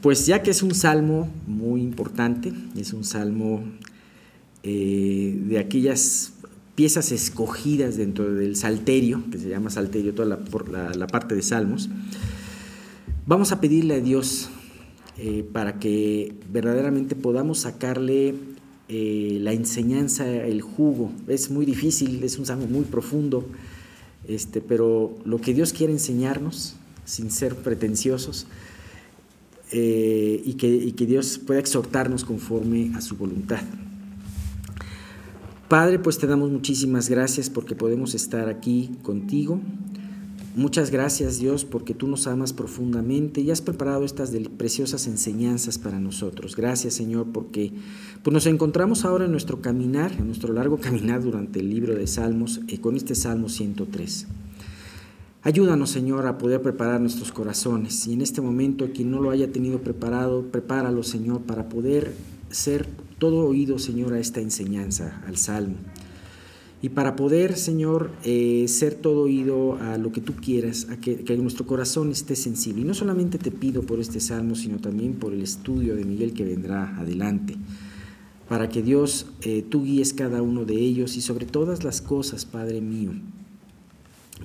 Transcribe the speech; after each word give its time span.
pues 0.00 0.26
ya 0.26 0.42
que 0.42 0.50
es 0.50 0.62
un 0.62 0.74
salmo 0.74 1.28
muy 1.46 1.82
importante, 1.82 2.52
es 2.76 2.92
un 2.92 3.04
salmo 3.04 3.62
eh, 4.62 5.36
de 5.46 5.58
aquellas 5.58 6.32
piezas 6.74 7.10
escogidas 7.10 7.96
dentro 7.96 8.32
del 8.32 8.54
salterio, 8.54 9.24
que 9.32 9.38
se 9.38 9.48
llama 9.48 9.70
salterio, 9.70 10.14
toda 10.14 10.38
la, 10.94 11.06
parte 11.08 11.34
de 11.34 11.42
salmos, 11.42 11.88
vamos 13.26 13.50
a 13.50 13.60
pedirle 13.60 13.94
a 13.94 14.00
Dios 14.00 14.48
eh, 15.18 15.44
para 15.52 15.80
que 15.80 16.36
verdaderamente 16.52 17.16
podamos 17.16 17.60
sacarle 17.60 18.36
eh, 18.88 19.38
la 19.40 19.52
enseñanza, 19.52 20.24
el 20.30 20.62
jugo. 20.62 21.10
Es 21.26 21.50
muy 21.50 21.66
difícil, 21.66 22.22
es 22.22 22.38
un 22.38 22.46
salmo 22.46 22.66
muy 22.66 22.84
profundo, 22.84 23.44
este, 24.28 24.60
pero 24.60 25.16
lo 25.24 25.40
que 25.40 25.54
Dios 25.54 25.72
quiere 25.72 25.92
enseñarnos, 25.92 26.76
sin 27.04 27.32
ser 27.32 27.56
pretenciosos, 27.56 28.46
y, 29.72 30.54
que, 30.54 30.68
y 30.68 30.92
que 30.92 31.06
Dios 31.06 31.38
pueda 31.38 31.60
exhortarnos 31.60 32.24
conforme 32.24 32.92
a 32.94 33.00
su 33.00 33.16
voluntad. 33.16 33.62
Padre, 35.68 35.98
pues 35.98 36.16
te 36.16 36.26
damos 36.26 36.50
muchísimas 36.50 37.10
gracias 37.10 37.50
porque 37.50 37.74
podemos 37.74 38.14
estar 38.14 38.48
aquí 38.48 38.90
contigo. 39.02 39.60
Muchas 40.56 40.90
gracias 40.90 41.38
Dios 41.38 41.64
porque 41.64 41.94
tú 41.94 42.08
nos 42.08 42.26
amas 42.26 42.52
profundamente 42.52 43.42
y 43.42 43.50
has 43.50 43.60
preparado 43.60 44.04
estas 44.04 44.32
preciosas 44.56 45.06
enseñanzas 45.06 45.78
para 45.78 46.00
nosotros. 46.00 46.56
Gracias 46.56 46.94
Señor 46.94 47.26
porque 47.32 47.72
pues 48.24 48.32
nos 48.34 48.46
encontramos 48.46 49.04
ahora 49.04 49.26
en 49.26 49.30
nuestro 49.30 49.60
caminar, 49.60 50.10
en 50.18 50.26
nuestro 50.26 50.52
largo 50.52 50.78
caminar 50.80 51.22
durante 51.22 51.60
el 51.60 51.70
libro 51.70 51.94
de 51.94 52.06
Salmos 52.06 52.60
eh, 52.66 52.80
con 52.80 52.96
este 52.96 53.14
Salmo 53.14 53.48
103. 53.48 54.26
Ayúdanos 55.42 55.90
Señor 55.90 56.26
a 56.26 56.36
poder 56.36 56.62
preparar 56.62 57.00
nuestros 57.00 57.30
corazones 57.30 58.08
y 58.08 58.12
en 58.12 58.22
este 58.22 58.40
momento 58.40 58.88
quien 58.92 59.12
no 59.12 59.20
lo 59.20 59.30
haya 59.30 59.52
tenido 59.52 59.78
preparado, 59.78 60.42
prepáralo 60.42 61.04
Señor 61.04 61.42
para 61.42 61.68
poder 61.68 62.12
ser 62.50 62.86
todo 63.18 63.46
oído, 63.46 63.78
Señor, 63.78 64.14
a 64.14 64.20
esta 64.20 64.40
enseñanza, 64.40 65.22
al 65.26 65.36
Salmo. 65.36 65.76
Y 66.80 66.90
para 66.90 67.16
poder, 67.16 67.56
Señor, 67.56 68.12
eh, 68.24 68.66
ser 68.68 68.94
todo 68.94 69.22
oído 69.22 69.76
a 69.80 69.98
lo 69.98 70.12
que 70.12 70.20
tú 70.20 70.34
quieras, 70.34 70.86
a 70.90 70.96
que, 70.96 71.36
nuestro 71.36 71.66
corazón 71.66 72.12
esté 72.12 72.36
sensible. 72.36 72.82
Y 72.82 72.84
no 72.84 72.94
solamente 72.94 73.36
te 73.38 73.50
pido 73.50 73.82
por 73.82 73.98
este 73.98 74.20
salmo, 74.20 74.54
sino 74.54 74.78
también 74.78 75.14
por 75.14 75.32
el 75.32 75.42
estudio 75.42 75.96
de 75.96 76.04
Miguel 76.04 76.34
que 76.34 76.44
vendrá 76.44 76.96
adelante. 76.96 77.56
Para 78.48 78.68
que 78.68 78.82
Dios, 78.82 79.26
eh, 79.42 79.64
tú 79.68 79.82
guíes 79.82 80.14
cada 80.14 80.40
uno 80.40 80.64
de 80.64 80.76
ellos 80.76 81.16
y 81.16 81.20
sobre 81.20 81.46
todas 81.46 81.82
las 81.82 82.00
cosas, 82.00 82.44
Padre 82.44 82.80
mío, 82.80 83.10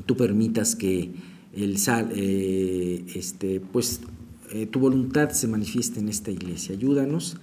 tú 0.06 0.16
permitas 0.18 0.76
que 0.76 1.12
el 1.56 1.78
sal, 1.78 2.12
eh, 2.16 3.06
este, 3.16 3.60
pues, 3.60 4.02
tu 4.70 4.80
voluntad 4.80 5.32
se 5.32 5.48
manifieste 5.48 6.00
en 6.00 6.10
esta 6.10 6.30
iglesia. 6.30 6.76
Ayúdanos 6.76 7.38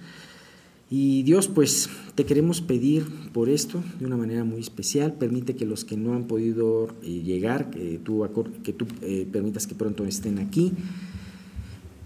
y 0.93 1.23
Dios, 1.23 1.47
pues 1.47 1.89
te 2.15 2.25
queremos 2.25 2.59
pedir 2.59 3.05
por 3.31 3.47
esto 3.47 3.81
de 3.97 4.05
una 4.05 4.17
manera 4.17 4.43
muy 4.43 4.59
especial. 4.59 5.13
Permite 5.13 5.55
que 5.55 5.65
los 5.65 5.85
que 5.85 5.95
no 5.95 6.13
han 6.15 6.25
podido 6.25 6.89
eh, 7.01 7.21
llegar, 7.23 7.69
que 7.69 7.97
tú, 8.03 8.27
que 8.61 8.73
tú 8.73 8.85
eh, 9.01 9.25
permitas 9.31 9.67
que 9.67 9.73
pronto 9.73 10.03
estén 10.03 10.37
aquí. 10.39 10.73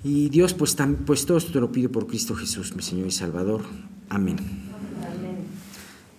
Y 0.04 0.30
Dios, 0.30 0.54
pues, 0.54 0.78
pues 1.08 1.26
todo 1.26 1.40
esto 1.40 1.52
te 1.52 1.60
lo 1.60 1.72
pido 1.72 1.92
por 1.92 2.06
Cristo 2.06 2.36
Jesús, 2.36 2.76
mi 2.76 2.84
Señor 2.84 3.08
y 3.08 3.12
Salvador. 3.12 3.62
Amén. 4.08 4.36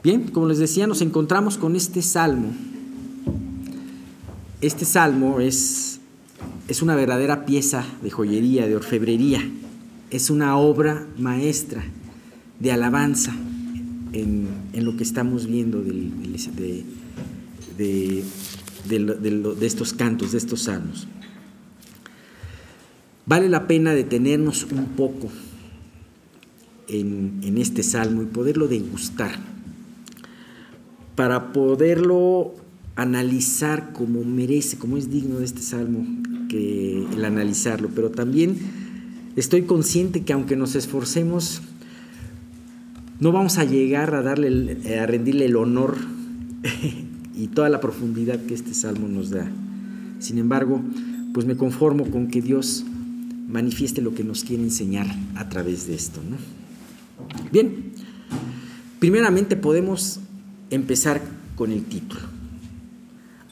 Bien, 0.03 0.27
como 0.33 0.49
les 0.49 0.59
decía, 0.59 0.89
nos 0.89 1.03
encontramos 1.03 1.59
con 1.59 1.77
este 1.77 2.03
salmo. 2.03 2.53
Este 4.63 4.87
salmo 4.87 5.41
es, 5.41 6.01
es 6.67 6.81
una 6.81 6.95
verdadera 6.95 7.45
pieza 7.45 7.85
de 8.03 8.11
joyería, 8.11 8.67
de 8.67 8.75
orfebrería. 8.75 9.47
Es 10.11 10.31
una 10.31 10.57
obra 10.57 11.07
maestra 11.19 11.85
de 12.59 12.73
alabanza 12.73 13.35
en, 14.13 14.49
lo 14.73 14.97
que 14.97 15.03
estamos 15.03 15.47
viendo 15.47 15.83
de, 15.83 16.85
de, 17.77 18.25
estos 19.61 19.93
cantos, 19.93 20.33
de 20.33 20.39
estos 20.39 20.63
salmos. 20.63 21.07
Vale 23.27 23.51
la 23.51 23.67
pena 23.67 23.93
detenernos 23.93 24.65
un 24.65 24.87
poco 24.87 25.29
en, 26.89 27.41
en 27.43 27.59
este 27.59 27.83
salmo 27.83 28.23
y 28.23 28.27
poderlo 28.27 28.69
degustar, 28.69 29.39
para 31.15 31.53
poderlo 31.53 32.55
analizar 32.97 33.93
como 33.93 34.25
merece, 34.25 34.79
como 34.79 34.97
es 34.97 35.11
digno 35.11 35.39
de 35.39 35.45
este 35.45 35.61
salmo, 35.61 36.07
que 36.49 37.05
el 37.13 37.25
analizarlo, 37.25 37.91
pero 37.95 38.11
también 38.11 38.57
estoy 39.37 39.63
consciente 39.63 40.23
que 40.23 40.33
aunque 40.33 40.57
nos 40.57 40.75
esforcemos, 40.75 41.61
no 43.21 43.33
vamos 43.33 43.59
a 43.59 43.65
llegar 43.65 44.15
a 44.15 44.23
darle, 44.23 44.99
a 44.99 45.07
rendirle 45.07 45.45
el 45.45 45.57
honor 45.57 45.97
y 47.37 47.49
toda 47.49 47.69
la 47.69 47.81
profundidad 47.81 48.41
que 48.47 48.55
este 48.55 48.75
salmo 48.75 49.09
nos 49.09 49.31
da. 49.31 49.47
Sin 50.19 50.39
embargo, 50.39 50.81
pues 51.35 51.47
me 51.47 51.57
conformo 51.57 52.11
con 52.11 52.29
que 52.29 52.41
Dios 52.41 52.85
manifieste 53.49 54.01
lo 54.01 54.15
que 54.15 54.25
nos 54.25 54.43
quiere 54.43 54.63
enseñar 54.63 55.07
a 55.35 55.49
través 55.51 55.87
de 55.87 55.95
esto. 55.95 56.21
Bien, 57.53 57.93
primeramente 58.99 59.57
podemos 59.57 60.21
empezar 60.71 61.21
con 61.57 61.73
el 61.73 61.85
título. 61.85 62.36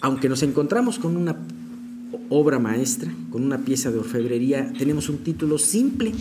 Aunque 0.04 0.28
nos 0.28 0.42
encontramos 0.42 0.98
con 0.98 1.16
una 1.16 1.34
obra 2.28 2.58
maestra, 2.58 3.10
con 3.30 3.42
una 3.42 3.58
pieza 3.64 3.90
de 3.90 3.98
orfebrería, 3.98 4.72
tenemos 4.78 5.08
un 5.08 5.18
título 5.18 5.58
simple 5.58 6.12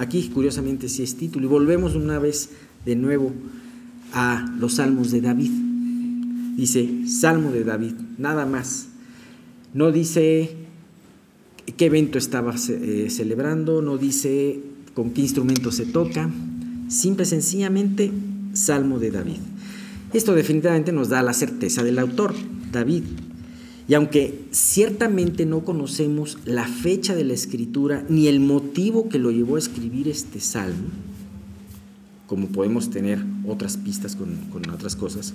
Aquí, 0.00 0.30
curiosamente, 0.32 0.88
sí 0.88 1.02
es 1.02 1.14
título. 1.16 1.44
Y 1.44 1.48
volvemos 1.48 1.94
una 1.94 2.18
vez 2.18 2.48
de 2.86 2.96
nuevo 2.96 3.32
a 4.14 4.50
los 4.58 4.76
salmos 4.76 5.10
de 5.10 5.20
David. 5.20 5.50
Dice, 6.56 7.06
Salmo 7.06 7.50
de 7.50 7.64
David, 7.64 7.92
nada 8.16 8.46
más. 8.46 8.88
No 9.74 9.92
dice 9.92 10.56
qué 11.76 11.86
evento 11.86 12.16
estaba 12.16 12.54
eh, 12.68 13.08
celebrando, 13.10 13.82
no 13.82 13.98
dice 13.98 14.60
con 14.94 15.10
qué 15.10 15.20
instrumento 15.20 15.70
se 15.70 15.84
toca. 15.84 16.30
Simple, 16.88 17.26
sencillamente, 17.26 18.10
Salmo 18.54 18.98
de 18.98 19.10
David. 19.10 19.38
Esto 20.12 20.34
definitivamente 20.34 20.92
nos 20.92 21.08
da 21.08 21.22
la 21.22 21.32
certeza 21.32 21.84
del 21.84 21.98
autor, 21.98 22.34
David, 22.72 23.04
y 23.86 23.94
aunque 23.94 24.44
ciertamente 24.50 25.46
no 25.46 25.64
conocemos 25.64 26.38
la 26.44 26.66
fecha 26.66 27.14
de 27.14 27.24
la 27.24 27.32
escritura 27.32 28.04
ni 28.08 28.28
el 28.28 28.40
motivo 28.40 29.08
que 29.08 29.18
lo 29.18 29.30
llevó 29.30 29.56
a 29.56 29.58
escribir 29.60 30.08
este 30.08 30.40
salmo, 30.40 30.88
como 32.26 32.48
podemos 32.48 32.90
tener 32.90 33.24
otras 33.46 33.76
pistas 33.76 34.16
con, 34.16 34.38
otras 34.72 34.94
cosas, 34.94 35.34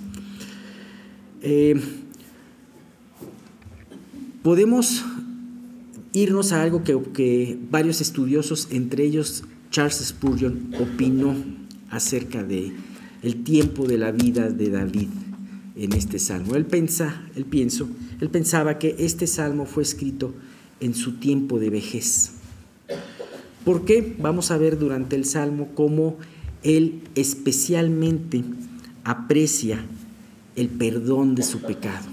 eh, 1.42 1.78
podemos 4.42 5.04
irnos 6.12 6.52
a 6.52 6.62
algo 6.62 6.82
que, 6.82 6.98
que, 7.12 7.58
varios 7.70 8.00
estudiosos, 8.00 8.68
entre 8.70 9.04
ellos 9.04 9.44
Charles 9.70 9.96
Spurgeon, 9.96 10.74
opinó 10.80 11.34
acerca 11.90 12.42
de 12.42 12.72
el 13.26 13.42
tiempo 13.42 13.88
de 13.88 13.98
la 13.98 14.12
vida 14.12 14.50
de 14.50 14.70
David 14.70 15.08
en 15.74 15.92
este 15.94 16.20
salmo. 16.20 16.54
Él 16.54 16.64
pensa, 16.64 17.26
él 17.34 17.44
pienso, 17.44 17.88
él 18.20 18.28
pensaba 18.30 18.78
que 18.78 18.94
este 19.00 19.26
salmo 19.26 19.66
fue 19.66 19.82
escrito 19.82 20.32
en 20.78 20.94
su 20.94 21.14
tiempo 21.14 21.58
de 21.58 21.70
vejez. 21.70 22.30
¿Por 23.64 23.84
qué? 23.84 24.14
Vamos 24.20 24.52
a 24.52 24.58
ver 24.58 24.78
durante 24.78 25.16
el 25.16 25.24
salmo 25.24 25.70
cómo 25.74 26.18
él 26.62 27.02
especialmente 27.16 28.44
aprecia 29.02 29.84
el 30.54 30.68
perdón 30.68 31.34
de 31.34 31.42
su 31.42 31.62
pecado. 31.62 32.06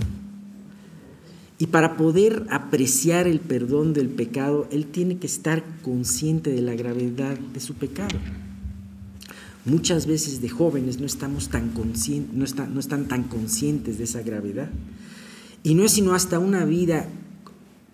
Y 1.60 1.68
para 1.68 1.96
poder 1.96 2.48
apreciar 2.50 3.28
el 3.28 3.40
perdón 3.40 3.94
del 3.94 4.10
pecado, 4.10 4.68
él 4.72 4.88
tiene 4.88 5.18
que 5.18 5.28
estar 5.28 5.64
consciente 5.84 6.50
de 6.50 6.64
la 6.64 6.74
gravedad 6.74 7.38
de 7.38 7.60
su 7.60 7.76
pecado. 7.76 8.18
Muchas 9.66 10.08
veces 10.08 10.42
de 10.42 10.50
jóvenes 10.50 11.00
no, 11.00 11.06
estamos 11.06 11.50
tan 11.50 11.70
conscientes, 11.70 12.36
no, 12.36 12.44
están, 12.44 12.74
no 12.74 12.80
están 12.80 13.08
tan 13.08 13.24
conscientes 13.24 13.98
de 13.98 14.04
esa 14.04 14.22
gravedad. 14.22 14.70
Y 15.64 15.76
no 15.76 15.84
es 15.84 15.94
sino 15.94 16.14
hasta 16.14 16.40
una 16.40 16.66
vida 16.66 17.08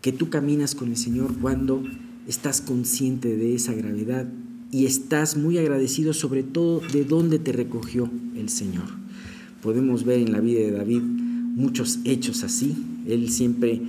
que 0.02 0.12
tú 0.12 0.30
caminas 0.30 0.74
con 0.74 0.90
el 0.90 0.98
Señor 0.98 1.38
cuando 1.40 1.84
estás 2.28 2.62
consciente 2.62 3.38
de 3.38 3.54
esa 3.54 3.74
gravedad 3.74 4.28
y 4.72 4.86
estás 4.86 5.38
muy 5.38 5.58
agradecido 5.58 6.14
sobre 6.14 6.44
todo 6.44 6.82
de 6.92 7.04
dónde 7.04 7.40
te 7.40 7.52
recogió 7.52 8.10
el 8.36 8.50
Señor. 8.50 8.86
Podemos 9.62 10.06
ver 10.06 10.20
en 10.20 10.32
la 10.32 10.40
vida 10.40 10.62
de 10.62 10.72
David 10.72 11.02
muchos 11.02 12.00
hechos 12.06 12.44
así. 12.44 12.76
Él 13.08 13.30
siempre, 13.30 13.82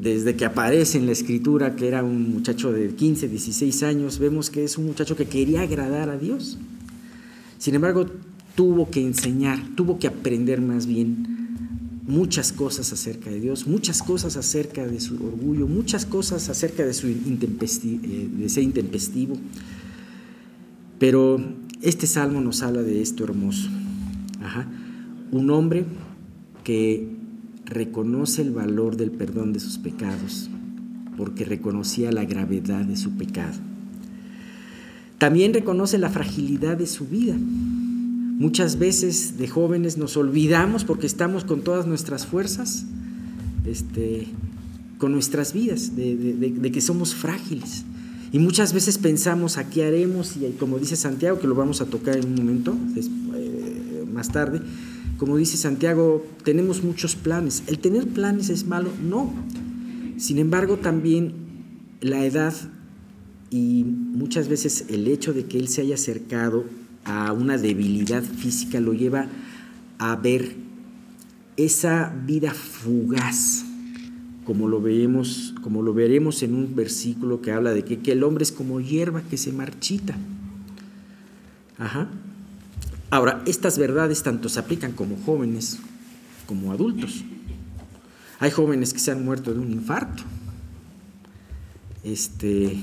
desde 0.00 0.36
que 0.36 0.44
aparece 0.44 0.98
en 0.98 1.06
la 1.06 1.12
escritura 1.12 1.74
que 1.74 1.88
era 1.88 2.04
un 2.04 2.32
muchacho 2.32 2.72
de 2.72 2.94
15, 2.94 3.28
16 3.28 3.82
años, 3.82 4.18
vemos 4.18 4.50
que 4.50 4.64
es 4.64 4.78
un 4.78 4.86
muchacho 4.86 5.16
que 5.16 5.26
quería 5.26 5.62
agradar 5.62 6.10
a 6.10 6.18
Dios. 6.18 6.58
Sin 7.58 7.74
embargo, 7.74 8.06
tuvo 8.54 8.90
que 8.90 9.00
enseñar, 9.00 9.60
tuvo 9.76 9.98
que 9.98 10.06
aprender 10.06 10.60
más 10.60 10.86
bien 10.86 11.36
muchas 12.06 12.52
cosas 12.52 12.92
acerca 12.92 13.30
de 13.30 13.40
Dios, 13.40 13.66
muchas 13.66 14.02
cosas 14.02 14.36
acerca 14.36 14.86
de 14.86 15.00
su 15.00 15.14
orgullo, 15.14 15.66
muchas 15.66 16.06
cosas 16.06 16.48
acerca 16.48 16.84
de, 16.84 16.94
su 16.94 17.08
eh, 17.08 18.28
de 18.38 18.48
ser 18.48 18.62
intempestivo. 18.62 19.36
Pero 20.98 21.42
este 21.82 22.06
salmo 22.06 22.40
nos 22.40 22.62
habla 22.62 22.82
de 22.82 23.02
esto 23.02 23.24
hermoso. 23.24 23.68
Un 25.32 25.50
hombre 25.50 25.84
que 26.62 27.08
reconoce 27.64 28.42
el 28.42 28.52
valor 28.52 28.96
del 28.96 29.10
perdón 29.10 29.52
de 29.52 29.60
sus 29.60 29.76
pecados, 29.76 30.48
porque 31.16 31.44
reconocía 31.44 32.12
la 32.12 32.24
gravedad 32.24 32.84
de 32.84 32.96
su 32.96 33.16
pecado. 33.16 33.58
También 35.18 35.54
reconoce 35.54 35.98
la 35.98 36.10
fragilidad 36.10 36.76
de 36.76 36.86
su 36.86 37.06
vida. 37.06 37.34
Muchas 37.36 38.78
veces 38.78 39.38
de 39.38 39.48
jóvenes 39.48 39.96
nos 39.96 40.16
olvidamos 40.16 40.84
porque 40.84 41.06
estamos 41.06 41.44
con 41.44 41.62
todas 41.62 41.86
nuestras 41.86 42.26
fuerzas, 42.26 42.84
este, 43.64 44.26
con 44.98 45.12
nuestras 45.12 45.54
vidas, 45.54 45.96
de, 45.96 46.70
que 46.72 46.80
somos 46.82 47.14
frágiles. 47.14 47.84
Y 48.32 48.38
muchas 48.38 48.74
veces 48.74 48.98
pensamos 48.98 49.56
a 49.56 49.70
qué 49.70 49.84
haremos, 49.84 50.36
y 50.36 50.50
como 50.58 50.78
dice 50.78 50.96
Santiago, 50.96 51.38
que 51.38 51.46
lo 51.46 51.54
vamos 51.54 51.80
a 51.80 51.86
tocar 51.86 52.16
en 52.16 52.26
un 52.26 52.34
momento, 52.34 52.76
eh, 52.96 54.04
más 54.12 54.30
tarde, 54.30 54.60
como 55.16 55.38
dice 55.38 55.56
Santiago, 55.56 56.26
tenemos 56.44 56.84
muchos 56.84 57.16
planes. 57.16 57.62
¿El 57.68 57.78
tener 57.78 58.06
planes 58.06 58.50
es 58.50 58.66
malo? 58.66 58.90
No. 59.02 59.32
Sin 60.18 60.36
embargo, 60.38 60.76
también 60.76 61.32
la 62.02 62.24
edad 62.26 62.54
y 63.50 63.84
muchas 63.84 64.48
veces 64.48 64.86
el 64.88 65.06
hecho 65.08 65.32
de 65.32 65.46
que 65.46 65.58
él 65.58 65.68
se 65.68 65.82
haya 65.82 65.94
acercado 65.94 66.64
a 67.04 67.32
una 67.32 67.56
debilidad 67.56 68.22
física 68.22 68.80
lo 68.80 68.92
lleva 68.92 69.28
a 69.98 70.16
ver 70.16 70.56
esa 71.56 72.14
vida 72.26 72.52
fugaz, 72.52 73.64
como 74.44 74.68
lo 74.68 74.80
vemos, 74.80 75.54
como 75.62 75.82
lo 75.82 75.94
veremos 75.94 76.42
en 76.42 76.54
un 76.54 76.74
versículo 76.74 77.40
que 77.40 77.52
habla 77.52 77.72
de 77.72 77.84
que, 77.84 78.12
el 78.12 78.24
hombre 78.24 78.44
es 78.44 78.52
como 78.52 78.80
hierba 78.80 79.22
que 79.22 79.36
se 79.36 79.52
marchita. 79.52 80.16
Ahora, 83.10 83.42
estas 83.46 83.78
verdades 83.78 84.22
tanto 84.22 84.48
se 84.48 84.58
aplican 84.58 84.92
como 84.92 85.16
jóvenes 85.24 85.78
como 86.46 86.72
adultos. 86.72 87.24
Hay 88.38 88.50
jóvenes 88.50 88.92
que 88.92 88.98
se 88.98 89.10
han 89.12 89.24
muerto 89.24 89.52
de 89.52 89.60
un 89.60 89.72
infarto. 89.72 90.22
Este, 92.04 92.78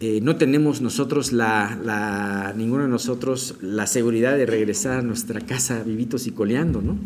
eh, 0.00 0.20
no 0.22 0.36
tenemos 0.36 0.80
nosotros 0.80 1.32
la, 1.32 2.52
ninguno 2.56 2.82
de 2.82 2.88
nosotros 2.88 3.56
la 3.60 3.86
seguridad 3.86 4.36
de 4.36 4.46
regresar 4.46 4.98
a 4.98 5.02
nuestra 5.02 5.40
casa 5.40 5.82
vivitos 5.82 6.26
y 6.26 6.32
coleando, 6.32 6.82
¿no? 6.82 6.98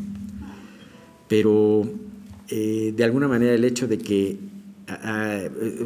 Pero 1.28 1.90
eh, 2.48 2.94
de 2.96 3.04
alguna 3.04 3.28
manera 3.28 3.54
el 3.54 3.64
hecho 3.64 3.86
de 3.86 3.98
que 3.98 4.38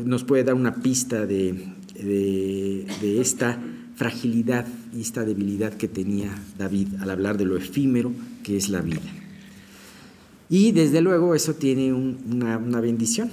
nos 0.05 0.23
puede 0.23 0.45
dar 0.45 0.55
una 0.55 0.77
pista 0.77 1.27
de, 1.27 1.67
de 1.97 3.21
esta 3.21 3.59
fragilidad 3.97 4.65
y 4.95 5.01
esta 5.01 5.25
debilidad 5.25 5.73
que 5.73 5.89
tenía 5.89 6.33
David 6.57 6.89
al 7.01 7.11
hablar 7.11 7.37
de 7.37 7.45
lo 7.45 7.57
efímero 7.57 8.13
que 8.45 8.57
es 8.57 8.69
la 8.69 8.81
vida. 8.81 9.01
Y 10.53 10.73
desde 10.73 11.01
luego 11.01 11.35
eso 11.35 11.55
tiene 11.55 11.95
una, 11.95 12.59
bendición, 12.83 13.31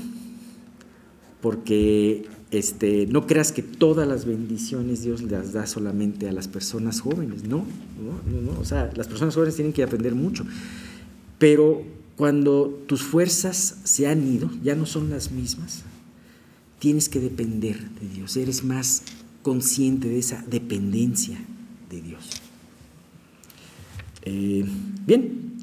porque 1.42 2.25
este, 2.51 3.05
no 3.07 3.27
creas 3.27 3.51
que 3.51 3.61
todas 3.61 4.07
las 4.07 4.25
bendiciones 4.25 5.03
Dios 5.03 5.21
las 5.21 5.53
da 5.53 5.67
solamente 5.67 6.27
a 6.27 6.31
las 6.31 6.47
personas 6.47 7.01
jóvenes, 7.01 7.43
no, 7.43 7.65
o 8.59 8.65
sea, 8.65 8.91
las 8.95 9.07
personas 9.07 9.35
jóvenes 9.35 9.55
tienen 9.55 9.73
que 9.73 9.83
aprender 9.83 10.15
mucho, 10.15 10.45
pero 11.37 11.83
cuando 12.15 12.83
tus 12.87 13.03
fuerzas 13.03 13.77
se 13.83 14.07
han 14.07 14.27
ido, 14.27 14.49
ya 14.63 14.75
no 14.75 14.85
son 14.85 15.09
las 15.09 15.31
mismas, 15.31 15.83
tienes 16.79 17.07
que 17.07 17.19
depender 17.19 17.77
de 18.01 18.09
Dios, 18.15 18.35
eres 18.35 18.63
más 18.63 19.03
consciente 19.43 20.09
de 20.09 20.19
esa 20.19 20.43
dependencia 20.49 21.37
de 21.89 22.01
Dios. 22.01 22.29
Eh, 24.23 24.65
bien, 25.05 25.53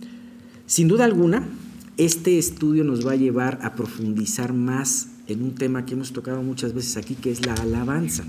sin 0.67 0.89
duda 0.89 1.05
alguna, 1.05 1.49
este 1.97 2.39
estudio 2.39 2.85
nos 2.85 3.07
va 3.07 3.13
a 3.13 3.17
llevar 3.17 3.59
a 3.63 3.75
profundizar 3.75 4.53
más 4.53 5.09
en 5.29 5.43
un 5.43 5.55
tema 5.55 5.85
que 5.85 5.95
hemos 5.95 6.13
tocado 6.13 6.43
muchas 6.43 6.75
veces 6.75 6.97
aquí, 6.97 7.15
que 7.15 7.31
es 7.31 7.45
la 7.45 7.55
alabanza. 7.55 8.25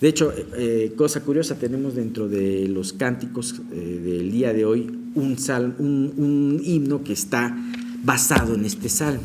De 0.00 0.08
hecho, 0.08 0.32
eh, 0.32 0.46
eh, 0.56 0.92
cosa 0.96 1.22
curiosa, 1.22 1.56
tenemos 1.56 1.94
dentro 1.94 2.28
de 2.28 2.68
los 2.68 2.92
cánticos 2.92 3.60
eh, 3.72 4.00
del 4.04 4.30
día 4.30 4.52
de 4.52 4.64
hoy 4.64 4.86
un, 5.14 5.36
un, 5.78 6.60
himno 6.62 7.02
que 7.02 7.12
está 7.12 7.56
basado 8.04 8.54
en 8.54 8.64
este 8.64 8.88
salmo. 8.88 9.22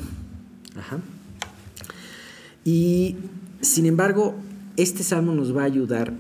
Y 2.66 3.16
sin 3.62 3.86
embargo, 3.86 4.36
este 4.78 5.04
salmo 5.04 5.34
nos 5.34 5.56
va 5.56 5.62
a 5.62 5.66
ayudar 5.66 6.14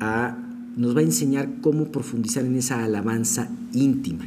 a, 0.00 0.36
nos 0.76 0.96
va 0.96 1.00
a 1.00 1.04
enseñar 1.04 1.48
cómo 1.60 1.92
profundizar 1.92 2.44
en 2.44 2.56
esa 2.56 2.82
alabanza 2.82 3.48
íntima. 3.72 4.24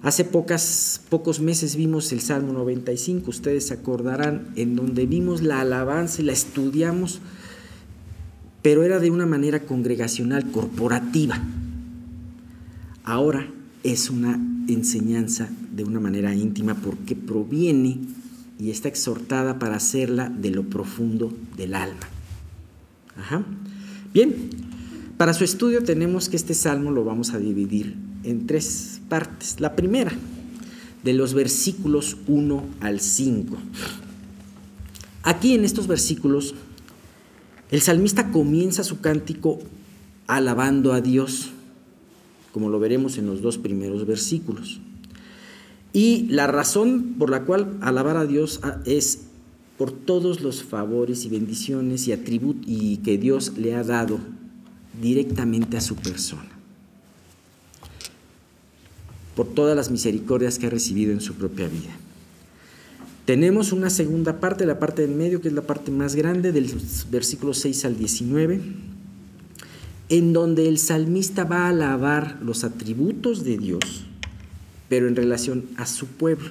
Hace 0.00 0.24
pocos 0.24 1.40
meses 1.40 1.74
vimos 1.74 2.12
el 2.12 2.20
Salmo 2.20 2.52
95, 2.52 3.30
ustedes 3.30 3.66
se 3.66 3.74
acordarán, 3.74 4.48
en 4.54 4.76
donde 4.76 5.06
vimos 5.06 5.42
la 5.42 5.60
alabanza 5.60 6.22
y 6.22 6.24
la 6.24 6.32
estudiamos, 6.32 7.20
pero 8.62 8.84
era 8.84 9.00
de 9.00 9.10
una 9.10 9.26
manera 9.26 9.60
congregacional, 9.66 10.52
corporativa. 10.52 11.42
Ahora 13.02 13.48
es 13.82 14.08
una 14.08 14.38
enseñanza 14.68 15.48
de 15.72 15.82
una 15.82 15.98
manera 15.98 16.34
íntima 16.34 16.74
porque 16.74 17.16
proviene 17.16 17.98
y 18.58 18.70
está 18.70 18.88
exhortada 18.88 19.58
para 19.58 19.76
hacerla 19.76 20.28
de 20.28 20.50
lo 20.50 20.64
profundo 20.64 21.32
del 21.56 21.74
alma. 21.74 22.06
Bien, 24.14 24.50
para 25.16 25.34
su 25.34 25.42
estudio 25.42 25.82
tenemos 25.82 26.28
que 26.28 26.36
este 26.36 26.54
salmo 26.54 26.92
lo 26.92 27.04
vamos 27.04 27.34
a 27.34 27.38
dividir 27.38 27.96
en 28.22 28.46
tres 28.46 28.97
partes. 29.08 29.60
La 29.60 29.74
primera, 29.74 30.12
de 31.02 31.12
los 31.12 31.34
versículos 31.34 32.16
1 32.26 32.64
al 32.80 33.00
5. 33.00 33.56
Aquí 35.22 35.54
en 35.54 35.64
estos 35.64 35.86
versículos, 35.86 36.54
el 37.70 37.80
salmista 37.80 38.30
comienza 38.30 38.84
su 38.84 39.00
cántico 39.00 39.58
alabando 40.26 40.92
a 40.92 41.00
Dios, 41.00 41.50
como 42.52 42.68
lo 42.68 42.78
veremos 42.78 43.18
en 43.18 43.26
los 43.26 43.42
dos 43.42 43.58
primeros 43.58 44.06
versículos. 44.06 44.80
Y 45.92 46.26
la 46.28 46.46
razón 46.46 47.16
por 47.18 47.30
la 47.30 47.44
cual 47.44 47.78
alabar 47.80 48.16
a 48.16 48.26
Dios 48.26 48.60
es 48.84 49.22
por 49.78 49.92
todos 49.92 50.40
los 50.40 50.62
favores 50.62 51.24
y 51.24 51.28
bendiciones 51.28 52.08
y 52.08 52.12
atributos 52.12 52.66
que 53.04 53.18
Dios 53.18 53.52
le 53.56 53.74
ha 53.74 53.84
dado 53.84 54.18
directamente 55.00 55.76
a 55.76 55.80
su 55.80 55.94
persona 55.94 56.57
por 59.38 59.46
todas 59.46 59.76
las 59.76 59.88
misericordias 59.88 60.58
que 60.58 60.66
ha 60.66 60.70
recibido 60.70 61.12
en 61.12 61.20
su 61.20 61.34
propia 61.34 61.68
vida. 61.68 61.92
Tenemos 63.24 63.70
una 63.70 63.88
segunda 63.88 64.40
parte, 64.40 64.66
la 64.66 64.80
parte 64.80 65.02
del 65.02 65.14
medio, 65.14 65.40
que 65.40 65.46
es 65.46 65.54
la 65.54 65.62
parte 65.62 65.92
más 65.92 66.16
grande, 66.16 66.50
del 66.50 66.68
versículo 67.08 67.54
6 67.54 67.84
al 67.84 67.96
19, 67.96 68.60
en 70.08 70.32
donde 70.32 70.66
el 70.66 70.78
salmista 70.78 71.44
va 71.44 71.66
a 71.66 71.68
alabar 71.68 72.40
los 72.42 72.64
atributos 72.64 73.44
de 73.44 73.58
Dios, 73.58 74.06
pero 74.88 75.06
en 75.06 75.14
relación 75.14 75.66
a 75.76 75.86
su 75.86 76.08
pueblo. 76.08 76.50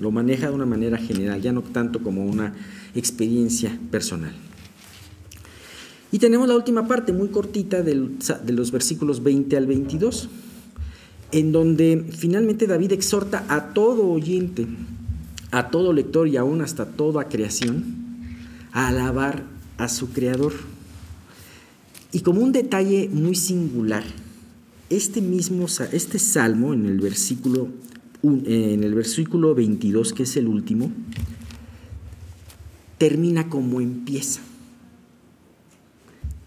Lo 0.00 0.10
maneja 0.12 0.48
de 0.48 0.54
una 0.54 0.64
manera 0.64 0.96
general, 0.96 1.42
ya 1.42 1.52
no 1.52 1.60
tanto 1.60 2.02
como 2.02 2.24
una 2.24 2.54
experiencia 2.94 3.78
personal. 3.90 4.32
Y 6.10 6.18
tenemos 6.18 6.48
la 6.48 6.56
última 6.56 6.88
parte, 6.88 7.12
muy 7.12 7.28
cortita, 7.28 7.82
de 7.82 8.52
los 8.52 8.72
versículos 8.72 9.22
20 9.22 9.58
al 9.58 9.66
22 9.66 10.30
en 11.32 11.50
donde 11.52 12.04
finalmente 12.16 12.66
David 12.66 12.92
exhorta 12.92 13.44
a 13.48 13.72
todo 13.72 14.08
oyente, 14.08 14.66
a 15.50 15.70
todo 15.70 15.92
lector 15.92 16.28
y 16.28 16.36
aún 16.36 16.60
hasta 16.60 16.86
toda 16.86 17.28
creación 17.28 17.84
a 18.72 18.88
alabar 18.88 19.44
a 19.78 19.88
su 19.88 20.10
creador. 20.12 20.52
Y 22.12 22.20
como 22.20 22.42
un 22.42 22.52
detalle 22.52 23.08
muy 23.10 23.34
singular, 23.34 24.04
este 24.90 25.22
mismo 25.22 25.66
este 25.92 26.18
salmo 26.18 26.74
en 26.74 26.84
el 26.86 27.00
versículo 27.00 27.68
en 28.22 28.84
el 28.84 28.94
versículo 28.94 29.54
22, 29.54 30.12
que 30.12 30.22
es 30.22 30.36
el 30.36 30.46
último, 30.46 30.92
termina 32.98 33.48
como 33.48 33.80
empieza. 33.80 34.40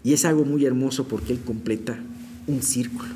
Y 0.02 0.14
es 0.14 0.24
algo 0.24 0.44
muy 0.44 0.64
hermoso 0.64 1.06
porque 1.06 1.34
él 1.34 1.40
completa 1.40 1.98
un 2.46 2.62
círculo. 2.62 3.15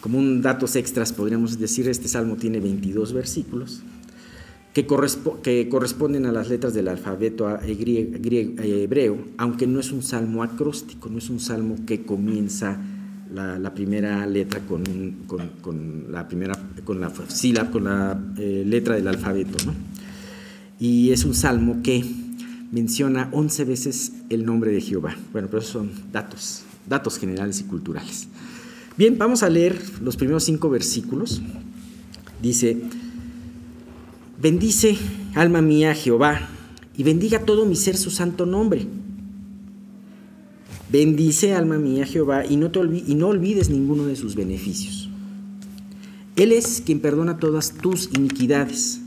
Como 0.00 0.18
un 0.18 0.42
datos 0.42 0.76
extras 0.76 1.12
podríamos 1.12 1.58
decir, 1.58 1.88
este 1.88 2.08
salmo 2.08 2.36
tiene 2.36 2.60
22 2.60 3.12
versículos 3.12 3.82
que, 4.72 4.86
que 5.42 5.68
corresponden 5.68 6.26
a 6.26 6.32
las 6.32 6.48
letras 6.48 6.74
del 6.74 6.88
alfabeto 6.88 7.48
hebreo, 7.60 9.18
aunque 9.36 9.66
no 9.66 9.80
es 9.80 9.90
un 9.90 10.02
salmo 10.02 10.42
acróstico, 10.42 11.08
no 11.08 11.18
es 11.18 11.30
un 11.30 11.40
salmo 11.40 11.76
que 11.86 12.02
comienza 12.04 12.78
la, 13.32 13.74
primera 13.74 14.26
letra 14.26 14.60
con, 14.60 14.84
la 16.10 16.28
primera 16.28 16.54
con 16.84 17.00
la 17.00 17.12
sílaba, 17.28 17.70
con 17.70 17.84
la 17.84 18.20
eh, 18.38 18.64
letra 18.66 18.94
del 18.94 19.08
alfabeto. 19.08 19.56
Y 20.78 21.10
es 21.10 21.24
un 21.24 21.34
salmo 21.34 21.80
que 21.82 22.04
menciona 22.70 23.28
11 23.32 23.64
veces 23.64 24.12
el 24.30 24.44
nombre 24.44 24.70
de 24.70 24.80
Jehová. 24.80 25.16
Bueno, 25.32 25.48
pero 25.48 25.60
esos 25.60 25.72
son 25.72 25.90
datos, 26.12 26.62
datos 26.88 27.18
generales 27.18 27.60
y 27.60 27.64
culturales. 27.64 28.28
Bien, 28.98 29.16
vamos 29.16 29.42
a 29.42 29.48
leer 29.48 29.80
los 30.02 30.16
primeros 30.16 30.44
cinco 30.44 30.68
versículos. 30.68 31.40
Dice, 32.42 32.76
bendice 34.42 34.98
alma 35.34 35.62
mía 35.62 35.94
Jehová 35.94 36.48
y 36.96 37.04
bendiga 37.04 37.44
todo 37.44 37.64
mi 37.64 37.76
ser 37.76 37.96
su 37.96 38.10
santo 38.10 38.44
nombre. 38.44 38.86
Bendice 40.90 41.54
alma 41.54 41.78
mía 41.78 42.04
Jehová 42.04 42.44
y 42.44 42.56
no, 42.56 42.70
te 42.70 42.80
y 42.80 43.14
no 43.14 43.28
olvides 43.28 43.70
ninguno 43.70 44.04
de 44.06 44.16
sus 44.16 44.34
beneficios. 44.34 45.08
Él 46.36 46.52
es 46.52 46.82
quien 46.84 47.00
perdona 47.00 47.38
todas 47.38 47.72
tus 47.72 48.10
iniquidades, 48.14 49.00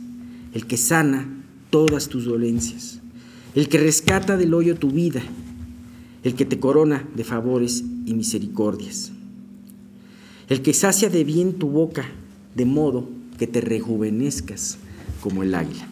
el 0.53 0.65
que 0.65 0.77
sana 0.77 1.27
todas 1.69 2.07
tus 2.07 2.25
dolencias 2.25 3.01
el 3.55 3.67
que 3.67 3.77
rescata 3.77 4.37
del 4.37 4.53
hoyo 4.53 4.75
tu 4.75 4.91
vida, 4.91 5.21
el 6.23 6.35
que 6.35 6.45
te 6.45 6.59
corona 6.59 7.07
de 7.15 7.23
favores 7.23 7.83
y 8.05 8.13
misericordias, 8.13 9.11
el 10.51 10.61
que 10.61 10.73
sacia 10.73 11.09
de 11.09 11.23
bien 11.23 11.53
tu 11.53 11.69
boca, 11.69 12.03
de 12.55 12.65
modo 12.65 13.07
que 13.39 13.47
te 13.47 13.61
rejuvenezcas 13.61 14.77
como 15.21 15.43
el 15.43 15.55
águila. 15.55 15.87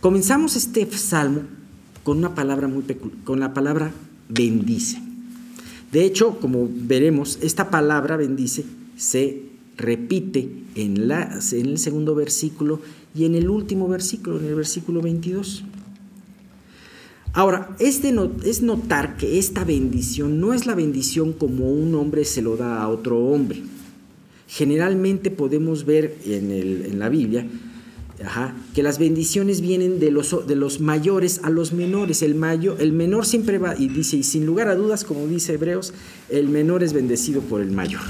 Comenzamos 0.00 0.56
este 0.56 0.90
salmo 0.90 1.42
con 2.02 2.16
una 2.16 2.34
palabra 2.34 2.66
muy 2.66 2.82
con 3.24 3.40
la 3.40 3.52
palabra 3.52 3.92
bendice. 4.30 5.02
De 5.92 6.06
hecho, 6.06 6.40
como 6.40 6.66
veremos, 6.66 7.38
esta 7.42 7.68
palabra 7.68 8.16
bendice 8.16 8.64
se 8.96 9.42
repite 9.76 10.48
en, 10.74 11.08
la, 11.08 11.40
en 11.52 11.66
el 11.66 11.78
segundo 11.78 12.14
versículo 12.14 12.80
y 13.14 13.26
en 13.26 13.34
el 13.34 13.50
último 13.50 13.86
versículo, 13.86 14.40
en 14.40 14.46
el 14.46 14.54
versículo 14.54 15.02
22. 15.02 15.62
Ahora, 17.34 17.74
es, 17.78 18.02
es 18.44 18.62
notar 18.62 19.16
que 19.16 19.38
esta 19.38 19.64
bendición 19.64 20.38
no 20.38 20.52
es 20.52 20.66
la 20.66 20.74
bendición 20.74 21.32
como 21.32 21.72
un 21.72 21.94
hombre 21.94 22.24
se 22.24 22.42
lo 22.42 22.56
da 22.56 22.82
a 22.82 22.88
otro 22.88 23.18
hombre. 23.18 23.62
Generalmente 24.48 25.30
podemos 25.30 25.86
ver 25.86 26.14
en, 26.26 26.98
la 26.98 27.08
Biblia 27.08 27.46
que 28.74 28.82
las 28.82 28.98
bendiciones 28.98 29.62
vienen 29.62 29.98
de 29.98 30.10
los, 30.10 30.46
de 30.46 30.56
los 30.56 30.80
mayores 30.80 31.40
a 31.42 31.48
los 31.48 31.72
menores. 31.72 32.20
El, 32.20 32.34
mayor, 32.34 32.76
el 32.80 32.92
menor 32.92 33.24
siempre 33.24 33.56
va, 33.56 33.74
y 33.78 33.88
dice, 33.88 34.18
y 34.18 34.22
sin 34.24 34.44
lugar 34.44 34.68
a 34.68 34.74
dudas, 34.74 35.04
como 35.04 35.26
dice 35.26 35.54
Hebreos, 35.54 35.94
el 36.28 36.50
menor 36.50 36.82
es 36.82 36.92
bendecido 36.92 37.40
por 37.40 37.62
el 37.62 37.72
mayor. 37.72 38.02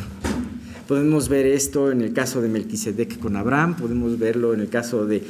Podemos 0.88 1.28
ver 1.28 1.46
esto 1.46 1.92
en 1.92 2.00
el 2.00 2.12
caso 2.12 2.42
de 2.42 2.48
Melquisedec 2.48 3.20
con 3.20 3.36
Abraham, 3.36 3.76
podemos 3.76 4.18
verlo 4.18 4.52
en 4.52 4.60
el 4.60 4.68
caso 4.68 5.06
de 5.06 5.22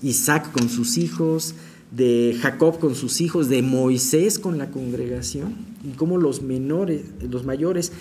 Isaac 0.00 0.52
con 0.52 0.68
sus 0.68 0.96
hijos, 0.96 1.56
de 1.94 2.36
Jacob 2.40 2.78
con 2.78 2.94
sus 2.94 3.20
hijos, 3.20 3.48
de 3.48 3.62
Moisés 3.62 4.38
con 4.38 4.58
la 4.58 4.70
congregación, 4.70 5.54
y 5.84 5.94
cómo 5.96 6.18
los 6.18 6.42
menores, 6.42 7.02
los 7.28 7.44
mayores 7.44 7.92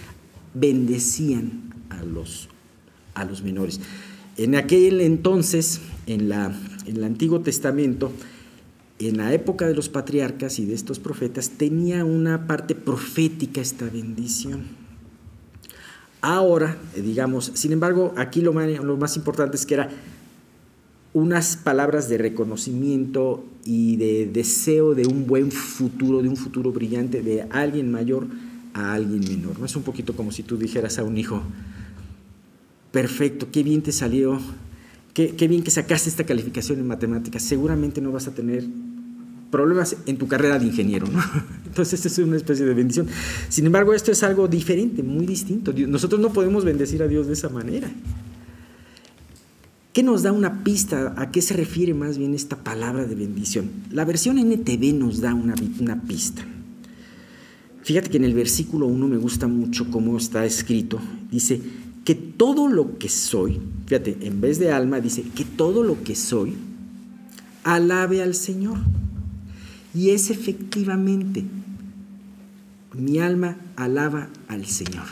bendecían 0.54 1.74
a 1.90 2.04
los, 2.04 2.48
a 3.14 3.26
los 3.26 3.44
menores. 3.44 3.80
En 4.38 4.56
aquel 4.56 5.02
entonces, 5.02 5.82
en, 6.08 6.30
la, 6.30 6.56
en 6.86 6.98
el 6.98 7.04
Antiguo 7.04 7.42
Testamento, 7.42 8.12
en 9.00 9.18
la 9.18 9.34
época 9.34 9.68
de 9.68 9.76
los 9.76 9.90
patriarcas 9.90 10.60
y 10.60 10.66
de 10.66 10.74
estos 10.74 11.00
profetas, 11.00 11.52
tenía 11.52 12.06
una 12.06 12.48
parte 12.48 12.76
profética 12.76 13.62
esta 13.62 13.86
bendición. 13.86 14.82
Ahora, 16.22 16.78
eh, 16.96 17.02
digamos, 17.02 17.52
sin 17.56 17.72
embargo, 17.72 18.14
aquí 18.16 18.42
lo 18.42 18.54
más, 18.54 19.18
importante 19.18 19.58
es 19.58 19.66
que 19.66 19.74
era 19.74 19.90
unas 21.14 21.58
palabras 21.58 22.08
de 22.08 22.18
reconocimiento 22.18 23.44
y 23.66 23.98
de 23.98 24.30
deseo 24.32 24.96
de 24.96 25.06
un 25.06 25.28
buen 25.28 25.52
futuro, 25.52 26.22
de 26.22 26.30
un 26.30 26.38
futuro 26.38 26.72
brillante 26.72 27.22
de 27.22 27.44
alguien 27.50 27.92
mayor 27.92 28.28
a 28.74 28.94
alguien 28.94 29.20
menor. 29.20 29.60
¿no? 29.60 29.66
Es 29.66 29.76
un 29.76 29.84
poquito 29.84 30.16
como 30.16 30.32
si 30.32 30.44
tú 30.44 30.58
dijeras 30.58 30.98
a 31.00 31.04
un 31.04 31.18
hijo, 31.18 31.42
perfecto, 32.92 33.48
qué 33.52 33.64
bien 33.64 33.82
te 33.82 33.92
salió, 33.92 34.40
qué, 35.14 35.48
bien 35.48 35.64
que 35.64 35.72
sacaste 35.72 36.10
esta 36.10 36.26
calificación 36.26 36.80
en 36.80 36.88
matemáticas, 36.88 37.44
seguramente 37.44 38.02
no 38.02 38.12
vas 38.12 38.28
a 38.28 38.34
tener 38.34 38.66
problemas 39.50 39.98
en 40.06 40.18
tu 40.18 40.30
carrera 40.30 40.58
de 40.60 40.66
ingeniero, 40.66 41.08
¿no? 41.08 41.22
Entonces, 41.66 42.06
es 42.06 42.18
una 42.20 42.38
especie 42.38 42.66
de 42.66 42.74
bendición. 42.74 43.08
Sin 43.50 43.66
embargo, 43.66 43.94
esto 43.94 44.12
es 44.12 44.24
algo 44.24 44.48
diferente, 44.48 45.04
muy 45.04 45.26
distinto. 45.26 45.74
Nosotros 45.74 46.22
no 46.22 46.32
podemos 46.32 46.64
bendecir 46.64 47.04
a 47.04 47.08
Dios 47.08 47.28
de 47.28 47.34
esa 47.34 47.50
manera. 47.50 47.92
¿Qué 49.94 50.04
nos 50.04 50.24
da 50.24 50.32
una 50.32 50.64
pista? 50.64 51.14
¿A 51.18 51.32
qué 51.32 51.42
se 51.42 51.54
refiere 51.54 51.94
más 51.94 52.18
bien 52.18 52.34
esta 52.34 52.64
palabra 52.64 53.06
de 53.06 53.16
bendición? 53.16 53.70
La 53.90 54.06
versión 54.06 54.38
NTV 54.38 54.94
nos 54.94 55.20
da 55.20 55.34
una, 55.34 55.54
una 55.80 56.02
pista. 56.02 56.46
Fíjate 57.84 58.10
que 58.10 58.18
en 58.18 58.24
el 58.24 58.34
versículo 58.34 58.86
1 58.86 59.08
me 59.10 59.18
gusta 59.18 59.48
mucho 59.48 59.92
cómo 59.92 60.18
está 60.18 60.46
escrito. 60.46 61.00
Dice 61.30 61.62
que 62.06 62.16
todo 62.16 62.70
lo 62.70 62.98
que 63.00 63.10
soy, 63.10 63.60
fíjate, 63.88 64.18
en 64.22 64.40
vez 64.40 64.60
de 64.60 64.72
alma, 64.72 65.02
dice 65.02 65.24
que 65.36 65.44
todo 65.44 65.84
lo 65.84 66.02
que 66.04 66.16
soy, 66.16 66.54
alabe 67.66 68.22
al 68.22 68.34
Señor. 68.34 68.78
Y 69.94 70.12
es 70.12 70.30
efectivamente, 70.30 71.44
mi 72.94 73.20
alma 73.20 73.58
alaba 73.76 74.30
al 74.48 74.66
Señor. 74.68 75.06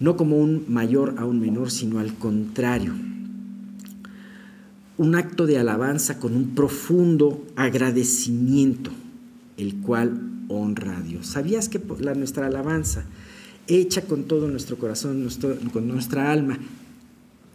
No 0.00 0.16
como 0.16 0.38
un 0.38 0.64
mayor 0.68 1.16
a 1.18 1.26
un 1.26 1.38
menor, 1.38 1.70
sino 1.70 1.98
al 1.98 2.14
contrario. 2.14 2.94
Un 5.02 5.16
acto 5.16 5.46
de 5.46 5.58
alabanza 5.58 6.20
con 6.20 6.36
un 6.36 6.54
profundo 6.54 7.44
agradecimiento, 7.56 8.92
el 9.56 9.80
cual 9.80 10.20
honra 10.46 10.98
a 10.98 11.00
Dios. 11.00 11.26
¿Sabías 11.26 11.68
que 11.68 11.80
la, 11.98 12.14
nuestra 12.14 12.46
alabanza, 12.46 13.04
hecha 13.66 14.02
con 14.02 14.24
todo 14.24 14.46
nuestro 14.46 14.78
corazón, 14.78 15.28
con 15.72 15.88
nuestra 15.88 16.30
alma, 16.30 16.56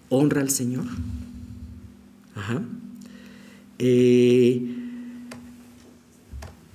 honra 0.10 0.42
al 0.42 0.50
Señor? 0.50 0.88
Ajá. 2.36 2.62
Eh, 3.80 4.76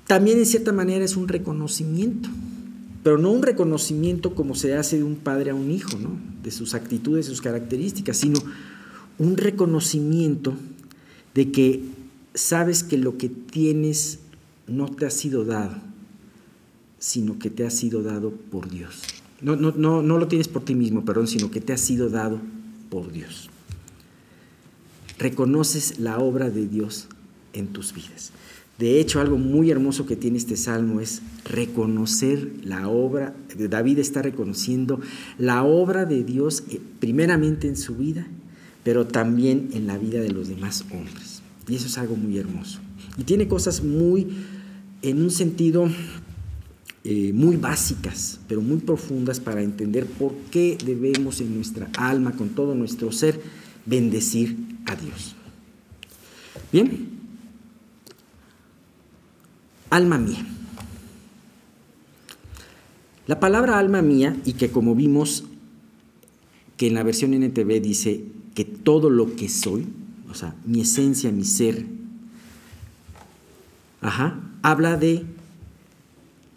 también 0.07 0.39
en 0.39 0.47
cierta 0.47 0.73
manera 0.73 1.05
es 1.05 1.17
un 1.17 1.29
reconocimiento, 1.29 2.31
pero 3.03 3.19
no 3.19 3.31
un 3.31 3.43
reconocimiento 3.43 4.35
como 4.35 4.55
se 4.55 4.75
hace 4.75 4.97
de 4.97 5.05
un 5.05 5.17
padre 5.17 5.51
a 5.51 5.55
un 5.55 5.71
hijo, 5.71 5.99
¿no? 5.99 6.33
de 6.43 6.51
sus 6.51 6.75
actitudes, 6.75 7.27
sus 7.27 7.43
características, 7.43 8.17
sino 8.17 8.41
un 9.19 9.37
reconocimiento 9.37 10.55
de 11.35 11.51
que 11.51 11.83
sabes 12.35 12.83
que 12.83 12.99
lo 12.99 13.19
que 13.19 13.29
tienes 13.29 14.21
no 14.67 14.89
te 14.89 15.07
ha 15.07 15.11
sido 15.11 15.45
dado, 15.45 15.77
sino 16.99 17.39
que 17.39 17.51
te 17.51 17.67
ha 17.67 17.71
sido 17.71 18.03
dado 18.03 18.31
por 18.31 18.71
Dios. 18.71 19.03
No, 19.41 19.57
no, 19.57 19.73
no, 19.73 20.03
no 20.03 20.19
lo 20.19 20.29
tienes 20.29 20.49
por 20.49 20.65
ti 20.65 20.75
mismo, 20.75 21.05
perdón, 21.05 21.27
sino 21.27 21.51
que 21.51 21.61
te 21.61 21.73
ha 21.73 21.79
sido 21.79 22.09
dado 22.09 22.41
por 22.91 23.11
Dios. 23.11 23.51
Reconoces 25.19 25.99
la 25.99 26.19
obra 26.19 26.51
de 26.51 26.67
Dios 26.69 27.09
en 27.53 27.69
tus 27.69 27.93
vidas. 27.93 28.33
De 28.79 28.99
hecho, 28.99 29.21
algo 29.21 29.39
muy 29.39 29.71
hermoso 29.71 30.07
que 30.07 30.17
tiene 30.17 30.39
este 30.39 30.57
salmo 30.57 31.01
es 31.01 31.23
reconocer 31.45 32.51
la 32.65 32.89
obra, 32.89 33.35
David 33.57 33.99
está 33.99 34.23
reconociendo 34.23 35.01
la 35.39 35.63
obra 35.63 36.05
de 36.05 36.25
Dios 36.25 36.65
eh, 36.71 36.81
primeramente 36.99 37.69
en 37.69 37.77
su 37.77 37.97
vida, 37.97 38.27
pero 38.85 39.07
también 39.07 39.71
en 39.73 39.87
la 39.87 39.99
vida 39.99 40.21
de 40.21 40.31
los 40.31 40.49
demás 40.49 40.85
hombres. 40.93 41.43
Y 41.69 41.77
eso 41.77 41.87
es 41.87 41.99
algo 41.99 42.17
muy 42.17 42.39
hermoso. 42.39 42.81
Y 43.17 43.25
tiene 43.25 43.47
cosas 43.47 43.83
muy, 43.85 44.29
en 45.03 45.23
un 45.23 45.31
sentido, 45.31 45.89
eh, 47.05 47.33
muy 47.33 47.57
básicas, 47.57 48.41
pero 48.49 48.61
muy 48.61 48.79
profundas 48.79 49.41
para 49.41 49.63
entender 49.63 50.07
por 50.07 50.35
qué 50.51 50.79
debemos 50.85 51.41
en 51.41 51.55
nuestra 51.55 51.89
alma, 51.97 52.33
con 52.33 52.51
todo 52.51 52.75
nuestro 52.75 53.13
ser, 53.13 53.41
bendecir 53.87 54.57
a 54.87 54.97
Dios. 54.97 55.35
Bien, 56.73 57.09
alma 59.91 60.19
mía. 60.19 60.47
La 63.27 63.39
palabra 63.39 63.79
alma 63.79 64.03
mía, 64.03 64.37
y 64.45 64.55
que 64.55 64.71
como 64.71 64.95
vimos 64.95 65.45
que 66.77 66.89
en 66.89 66.95
la 66.95 67.03
versión 67.03 67.35
NTV 67.35 67.81
dice 67.81 68.25
que 68.55 68.65
todo 68.65 69.11
lo 69.11 69.35
que 69.37 69.49
soy, 69.49 69.87
o 70.31 70.35
sea, 70.35 70.55
mi 70.65 70.81
esencia, 70.81 71.31
mi 71.33 71.45
ser, 71.45 71.87
ajá, 74.01 74.41
habla 74.63 74.97
de 74.97 75.25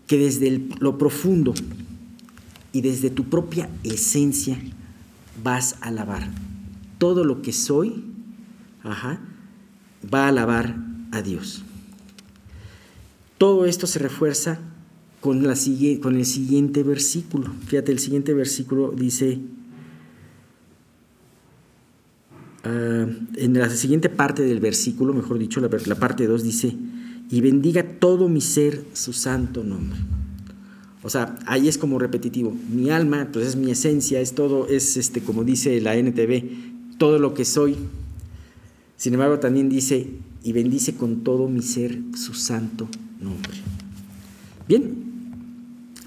que 0.08 0.18
desde 0.18 0.68
lo 0.80 0.98
profundo 0.98 1.54
y 2.72 2.82
desde 2.82 3.10
tu 3.10 3.26
propia 3.26 3.70
esencia 3.84 4.60
vas 5.44 5.76
a 5.82 5.88
alabar. 5.88 6.30
Todo 6.98 7.24
lo 7.24 7.42
que 7.42 7.54
soy, 7.54 8.04
ajá, 8.84 9.20
va 10.14 10.26
a 10.26 10.30
alabar 10.30 10.76
a 11.12 11.22
Dios. 11.22 11.64
Todo 13.38 13.66
esto 13.66 13.88
se 13.88 14.00
refuerza 14.00 14.60
con, 15.22 15.44
la, 15.44 15.56
con 16.02 16.16
el 16.16 16.26
siguiente 16.26 16.84
versículo. 16.84 17.52
Fíjate, 17.68 17.92
el 17.92 18.00
siguiente 18.00 18.34
versículo 18.34 18.92
dice, 18.92 19.40
ah, 22.66 23.06
en 23.36 23.54
la 23.54 23.70
siguiente 23.70 24.10
parte 24.10 24.44
del 24.44 24.60
versículo, 24.60 25.14
mejor 25.14 25.40
dicho, 25.40 25.62
la, 25.62 25.70
parte 25.70 26.28
2 26.28 26.44
dice, 26.44 26.76
y 27.30 27.42
bendiga 27.42 27.84
todo 27.84 28.28
mi 28.28 28.42
ser 28.42 28.84
su 28.94 29.14
santo 29.14 29.64
nombre. 29.64 29.98
O 31.04 31.10
sea, 31.10 31.38
ahí 31.46 31.68
es 31.68 31.78
como 31.78 32.00
repetitivo. 32.00 32.56
Mi 32.72 32.90
alma, 32.90 33.30
pues 33.32 33.46
es 33.48 33.56
mi 33.56 33.70
esencia, 33.72 34.20
es 34.20 34.34
todo, 34.34 34.68
es 34.68 34.98
este, 34.98 35.22
como 35.22 35.44
dice 35.44 35.80
la 35.80 35.96
NTV, 35.96 36.98
todo 36.98 37.20
lo 37.20 37.34
que 37.34 37.46
soy. 37.46 37.76
Sin 38.98 39.14
embargo, 39.14 39.40
también 39.40 39.70
dice, 39.70 40.08
y 40.44 40.52
bendice 40.52 40.96
con 40.96 41.24
todo 41.24 41.48
mi 41.48 41.62
ser 41.62 42.00
su 42.16 42.34
santo 42.34 42.88
nombre. 43.22 43.54
Bien, 44.68 44.96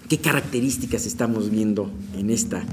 ¿qué 0.08 0.18
características 0.18 1.06
estamos 1.06 1.50
viendo 1.50 1.90
en 2.16 2.30
esta, 2.30 2.64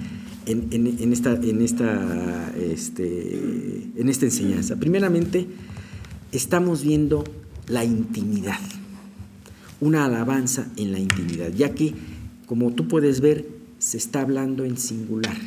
este, 2.58 3.92
en 3.96 4.10
esta 4.10 4.26
enseñanza? 4.26 4.76
Primeramente, 4.76 5.48
estamos 6.32 6.84
viendo 6.84 7.24
la 7.68 7.84
intimidad, 7.84 8.60
una 9.82 10.06
alabanza 10.06 10.68
en 10.78 10.92
la 10.92 11.00
intimidad, 11.00 11.52
ya 11.54 11.74
que 11.74 11.94
como 12.46 12.72
tú 12.74 12.88
puedes 12.88 13.22
ver, 13.22 13.48
se 13.80 13.98
está 13.98 14.22
hablando 14.22 14.64
en 14.66 14.78
singular 14.78 15.38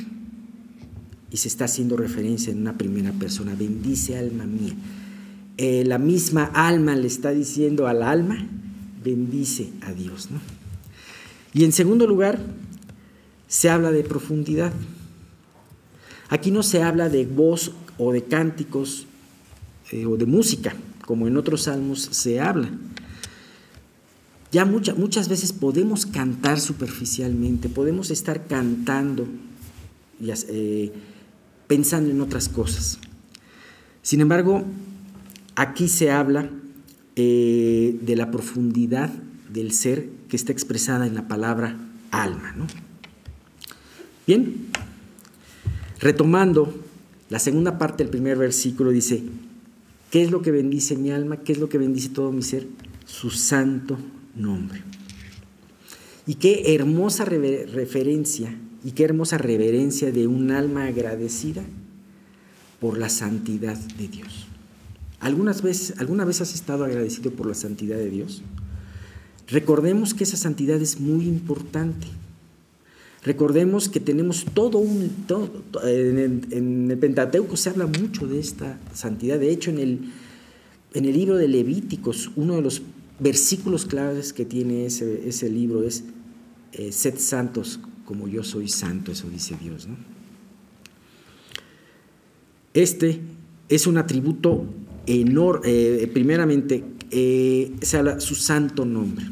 y 1.31 1.37
se 1.37 1.49
está 1.49 1.67
haciendo 1.67 1.97
referencia 1.97 2.53
en 2.53 2.61
una 2.61 2.77
primera 2.77 3.13
persona. 3.13 3.55
Bendice 3.55 4.17
alma 4.17 4.45
mía. 4.45 4.75
Eh, 5.57 5.85
la 5.87 5.99
misma 5.99 6.45
alma 6.45 6.97
le 6.97 7.07
está 7.07 7.31
diciendo 7.31 7.87
al 7.87 8.03
alma, 8.03 8.47
bendice 9.05 9.71
a 9.83 9.93
Dios. 9.93 10.29
Y 11.53 11.65
en 11.65 11.73
segundo 11.73 12.07
lugar, 12.07 12.41
se 13.49 13.71
habla 13.71 13.91
de 13.91 14.05
profundidad. 14.05 14.73
Aquí 16.29 16.51
no 16.51 16.63
se 16.63 16.83
habla 16.83 17.09
de 17.09 17.27
voz 17.27 17.73
o 17.97 18.13
de 18.13 18.23
cánticos 18.23 19.07
eh, 19.91 20.07
o 20.07 20.17
de 20.17 20.27
música, 20.27 20.77
como 21.07 21.27
en 21.27 21.37
otros 21.37 21.63
salmos 21.63 22.03
se 22.13 22.41
habla. 22.41 22.71
Ya 24.53 24.65
muchas 24.65 25.29
veces 25.29 25.53
podemos 25.53 26.07
cantar 26.07 26.61
superficialmente, 26.61 27.69
podemos 27.69 28.11
estar 28.11 28.47
cantando 28.47 29.27
y, 30.21 30.31
eh, 30.31 30.93
pensando 31.67 32.11
en 32.11 32.21
otras 32.21 32.49
cosas. 32.49 32.99
Sin 34.03 34.21
embargo, 34.21 34.65
aquí 35.55 35.89
se 35.89 36.11
habla 36.11 36.51
eh, 37.17 37.99
de 38.01 38.17
la 38.17 38.31
profundidad 38.31 39.11
del 39.53 39.73
ser 39.73 40.09
que 40.29 40.37
está 40.37 40.53
expresada 40.53 41.07
en 41.07 41.15
la 41.15 41.29
palabra 41.29 41.77
alma. 42.11 42.55
Bien, 44.29 44.67
retomando 46.01 46.75
la 47.31 47.39
segunda 47.39 47.79
parte 47.79 48.05
del 48.05 48.11
primer 48.11 48.37
versículo 48.37 48.91
dice, 48.91 49.23
¿qué 50.11 50.23
es 50.23 50.31
lo 50.31 50.43
que 50.43 50.51
bendice 50.51 50.97
mi 50.97 51.11
alma? 51.11 51.39
¿Qué 51.39 51.53
es 51.53 51.59
lo 51.59 51.71
que 51.71 51.79
bendice 51.79 52.11
todo 52.11 52.31
mi 52.31 52.43
ser? 52.43 52.67
Su 53.07 53.31
santo 53.31 53.97
nombre. 54.37 54.83
Y 56.27 56.35
qué 56.35 56.75
hermosa 56.75 57.25
referencia 57.25 58.55
y 58.85 58.91
qué 58.91 59.05
hermosa 59.05 59.39
reverencia 59.39 60.13
de 60.13 60.27
un 60.27 60.51
alma 60.51 60.85
agradecida 60.85 61.63
por 62.83 62.99
la 62.99 63.09
santidad 63.09 63.79
de 63.79 64.09
Dios. 64.09 64.47
¿Algunas 65.21 65.63
veces, 65.63 65.99
¿Alguna 66.01 66.27
vez 66.27 66.43
has 66.43 66.53
estado 66.53 66.85
agradecido 66.85 67.31
por 67.31 67.47
la 67.47 67.55
santidad 67.55 67.97
de 67.97 68.11
Dios? 68.11 68.43
Recordemos 69.47 70.13
que 70.13 70.25
esa 70.25 70.37
santidad 70.37 70.83
es 70.83 71.01
muy 71.01 71.27
importante. 71.27 72.09
Recordemos 73.25 73.89
que 73.89 74.01
tenemos 74.01 74.47
todo 74.55 74.79
un... 74.79 75.11
en, 75.85 76.19
el, 76.19 76.47
en, 76.51 76.99
Pentateuco 77.01 77.57
se 77.57 77.71
habla 77.71 77.87
mucho 77.87 78.27
de 78.27 78.39
esta 78.39 78.79
santidad. 78.95 79.39
De 79.39 79.51
hecho, 79.51 79.71
en 79.71 79.79
el, 79.79 80.01
en 80.95 81.05
el 81.05 81.13
libro 81.13 81.37
de 81.37 81.49
Levíticos, 81.49 82.31
uno 82.37 82.57
de 82.57 82.63
los 82.63 82.83
versículos 83.19 83.87
claves 83.87 84.33
que 84.33 84.45
tiene 84.45 84.87
ese, 84.87 85.29
ese 85.29 85.51
libro 85.51 85.83
es, 85.83 86.05
eh, 86.73 86.93
sed 86.93 87.19
santos 87.19 87.81
como 88.05 88.29
yo 88.29 88.45
soy 88.45 88.69
santo, 88.69 89.13
eso 89.13 89.29
dice 89.29 89.57
Dios. 89.61 89.87
¿no? 89.87 89.97
Este 92.73 93.21
es 93.69 93.87
un 93.87 93.99
atributo 93.99 94.65
enorme, 95.07 95.67
eh, 95.67 96.11
primeramente, 96.13 96.85
eh, 97.11 97.75
se 97.83 97.97
habla 97.97 98.21
su 98.21 98.35
santo 98.35 98.85
nombre, 98.85 99.25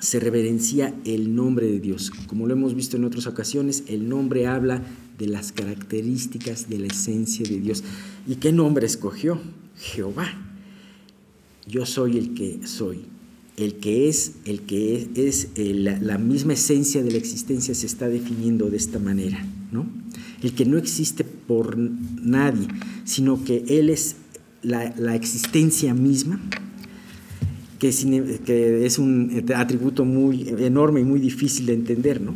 se 0.00 0.18
reverencia 0.18 0.94
el 1.04 1.34
nombre 1.34 1.66
de 1.66 1.78
Dios. 1.78 2.10
Como 2.26 2.46
lo 2.46 2.54
hemos 2.54 2.74
visto 2.74 2.96
en 2.96 3.04
otras 3.04 3.26
ocasiones, 3.26 3.84
el 3.86 4.08
nombre 4.08 4.46
habla 4.46 4.82
de 5.18 5.28
las 5.28 5.52
características 5.52 6.68
de 6.68 6.78
la 6.80 6.86
esencia 6.88 7.48
de 7.48 7.60
Dios. 7.60 7.84
¿Y 8.26 8.36
qué 8.36 8.52
nombre 8.52 8.86
escogió? 8.86 9.40
Jehová 9.76 10.50
yo 11.70 11.86
soy 11.86 12.18
el 12.18 12.34
que 12.34 12.66
soy. 12.66 13.00
El 13.56 13.74
que 13.74 14.08
es, 14.08 14.32
el 14.46 14.62
que 14.62 15.10
es, 15.14 15.48
la, 15.56 16.18
misma 16.18 16.54
esencia 16.54 17.02
de 17.02 17.10
la 17.10 17.18
existencia 17.18 17.74
se 17.74 17.86
está 17.86 18.08
definiendo 18.08 18.70
de 18.70 18.78
esta 18.78 18.98
manera, 18.98 19.44
¿no? 19.70 19.86
El 20.42 20.54
que 20.54 20.64
no 20.64 20.78
existe 20.78 21.24
por 21.24 21.76
nadie, 21.76 22.66
sino 23.04 23.44
que 23.44 23.64
Él 23.68 23.90
es 23.90 24.16
la, 24.62 25.14
existencia 25.14 25.92
misma, 25.92 26.40
que 27.80 27.88
es, 28.84 28.98
un 28.98 29.44
atributo 29.56 30.04
muy 30.04 30.48
enorme 30.58 31.00
y 31.00 31.04
muy 31.04 31.18
difícil 31.18 31.66
de 31.66 31.72
entender, 31.72 32.20
¿no? 32.20 32.34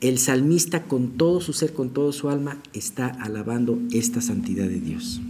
El 0.00 0.18
salmista 0.18 0.82
con 0.82 1.12
todo 1.12 1.40
su 1.40 1.52
ser, 1.52 1.72
con 1.72 1.90
todo 1.90 2.12
su 2.12 2.28
alma, 2.28 2.58
está 2.74 3.06
alabando 3.06 3.80
esta 3.92 4.20
santidad 4.20 4.66
de 4.66 4.80
Dios. 4.80 5.20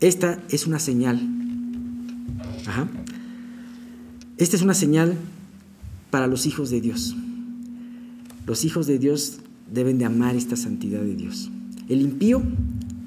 Esta 0.00 0.40
es 0.50 0.66
una 0.66 0.78
señal. 0.78 1.20
Esta 4.36 4.56
es 4.56 4.62
una 4.62 4.74
señal 4.74 5.16
para 6.10 6.26
los 6.26 6.44
hijos 6.46 6.70
de 6.70 6.82
Dios. 6.82 7.16
Los 8.46 8.64
hijos 8.64 8.86
de 8.86 8.98
Dios 8.98 9.38
deben 9.72 9.98
de 9.98 10.04
amar 10.04 10.36
esta 10.36 10.54
santidad 10.54 11.00
de 11.00 11.16
Dios. 11.16 11.50
El 11.88 12.02
impío 12.02 12.42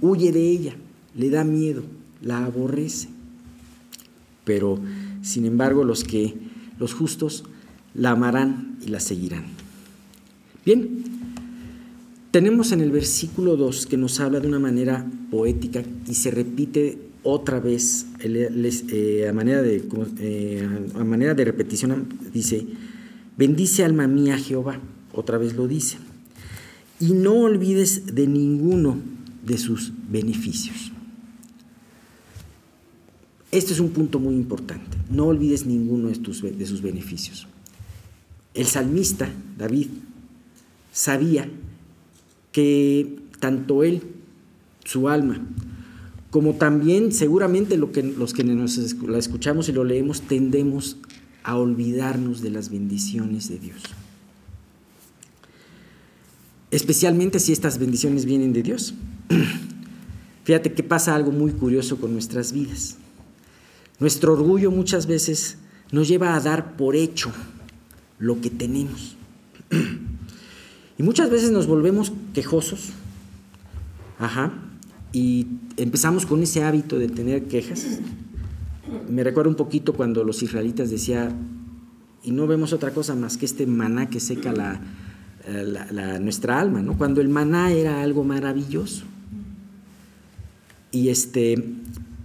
huye 0.01 0.31
de 0.31 0.49
ella, 0.49 0.75
le 1.15 1.29
da 1.29 1.43
miedo, 1.43 1.83
la 2.21 2.45
aborrece. 2.45 3.09
Pero, 4.45 4.79
sin 5.21 5.45
embargo, 5.45 5.83
los 5.83 6.03
que 6.03 6.35
los 6.79 6.93
justos 6.93 7.43
la 7.93 8.11
amarán 8.11 8.77
y 8.81 8.87
la 8.87 8.99
seguirán. 8.99 9.45
Bien, 10.65 11.03
tenemos 12.31 12.71
en 12.71 12.81
el 12.81 12.91
versículo 12.91 13.57
2 13.57 13.87
que 13.87 13.97
nos 13.97 14.19
habla 14.19 14.39
de 14.39 14.47
una 14.47 14.59
manera 14.59 15.05
poética 15.29 15.83
y 16.07 16.15
se 16.15 16.31
repite 16.31 16.97
otra 17.23 17.59
vez 17.59 18.07
eh, 18.19 19.27
a, 19.29 19.33
manera 19.33 19.61
de, 19.61 19.83
eh, 20.19 20.69
a 20.95 21.03
manera 21.03 21.33
de 21.33 21.45
repetición, 21.45 22.07
dice, 22.33 22.65
bendice 23.37 23.83
alma 23.83 24.07
mía 24.07 24.37
Jehová, 24.37 24.79
otra 25.13 25.37
vez 25.37 25.55
lo 25.55 25.67
dice, 25.67 25.97
y 26.99 27.13
no 27.13 27.33
olvides 27.33 28.15
de 28.15 28.27
ninguno 28.27 28.97
de 29.45 29.57
sus 29.57 29.91
beneficios. 30.09 30.91
Este 33.51 33.73
es 33.73 33.79
un 33.79 33.89
punto 33.89 34.19
muy 34.19 34.35
importante, 34.35 34.97
no 35.09 35.25
olvides 35.25 35.65
ninguno 35.65 36.07
de, 36.07 36.15
sus 36.65 36.81
beneficios. 36.81 37.47
El 38.53 38.65
salmista, 38.65 39.29
David, 39.57 39.87
sabía 40.93 41.49
que 42.53 43.19
tanto 43.39 43.83
él, 43.83 44.03
su 44.85 45.09
alma, 45.09 45.41
como 46.29 46.55
también 46.55 47.11
seguramente 47.11 47.75
los 47.77 48.33
que 48.33 48.43
nos 48.45 48.77
la 49.01 49.17
escuchamos 49.17 49.67
y 49.67 49.73
lo 49.73 49.83
leemos 49.83 50.21
tendemos 50.21 50.97
a 51.43 51.57
olvidarnos 51.57 52.41
de 52.41 52.51
las 52.51 52.69
bendiciones 52.69 53.49
de 53.49 53.59
Dios. 53.59 53.83
Especialmente 56.71 57.41
si 57.41 57.51
estas 57.51 57.77
bendiciones 57.77 58.23
vienen 58.25 58.53
de 58.53 58.63
Dios. 58.63 58.93
Fíjate 60.45 60.71
que 60.71 60.83
pasa 60.83 61.15
algo 61.15 61.33
muy 61.33 61.51
curioso 61.51 61.97
con 61.97 62.13
nuestras 62.13 62.53
vidas. 62.53 62.95
Nuestro 64.01 64.33
orgullo 64.33 64.71
muchas 64.71 65.05
veces 65.05 65.57
nos 65.91 66.07
lleva 66.07 66.35
a 66.35 66.39
dar 66.39 66.75
por 66.75 66.95
hecho 66.95 67.31
lo 68.19 68.41
que 68.41 68.49
tenemos. 68.49 69.15
Y 70.97 71.03
muchas 71.03 71.31
veces 71.31 71.49
nos 71.49 71.65
volvemos 71.65 72.13
quejosos, 72.31 72.89
ajá, 74.19 74.51
y 75.11 75.47
empezamos 75.77 76.27
con 76.27 76.43
ese 76.43 76.63
hábito 76.63 76.99
de 76.99 77.07
tener 77.07 77.47
quejas. 77.47 77.99
Me 79.09 79.23
recuerdo 79.23 79.49
un 79.49 79.55
poquito 79.55 79.93
cuando 79.93 80.23
los 80.23 80.43
israelitas 80.43 80.91
decían, 80.91 81.33
y 82.23 82.29
no 82.29 82.45
vemos 82.45 82.71
otra 82.71 82.91
cosa 82.91 83.15
más 83.15 83.37
que 83.37 83.47
este 83.47 83.65
maná 83.65 84.11
que 84.11 84.19
seca 84.19 84.53
la, 84.53 84.79
eh, 85.47 86.19
nuestra 86.21 86.59
alma, 86.59 86.83
¿no? 86.83 86.99
Cuando 86.99 87.19
el 87.19 87.29
maná 87.29 87.71
era 87.71 88.03
algo 88.03 88.23
maravilloso. 88.23 89.03
Y 90.91 91.09
este, 91.09 91.55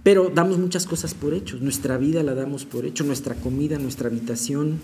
Pero 0.07 0.31
damos 0.33 0.57
muchas 0.57 0.85
cosas 0.85 1.13
por 1.13 1.33
hecho. 1.33 1.57
Nuestra 1.59 1.97
vida 1.97 2.23
la 2.23 2.33
damos 2.33 2.63
por 2.63 2.85
hecho, 2.85 3.03
nuestra 3.03 3.35
comida, 3.35 3.77
nuestra 3.77 4.07
habitación, 4.07 4.79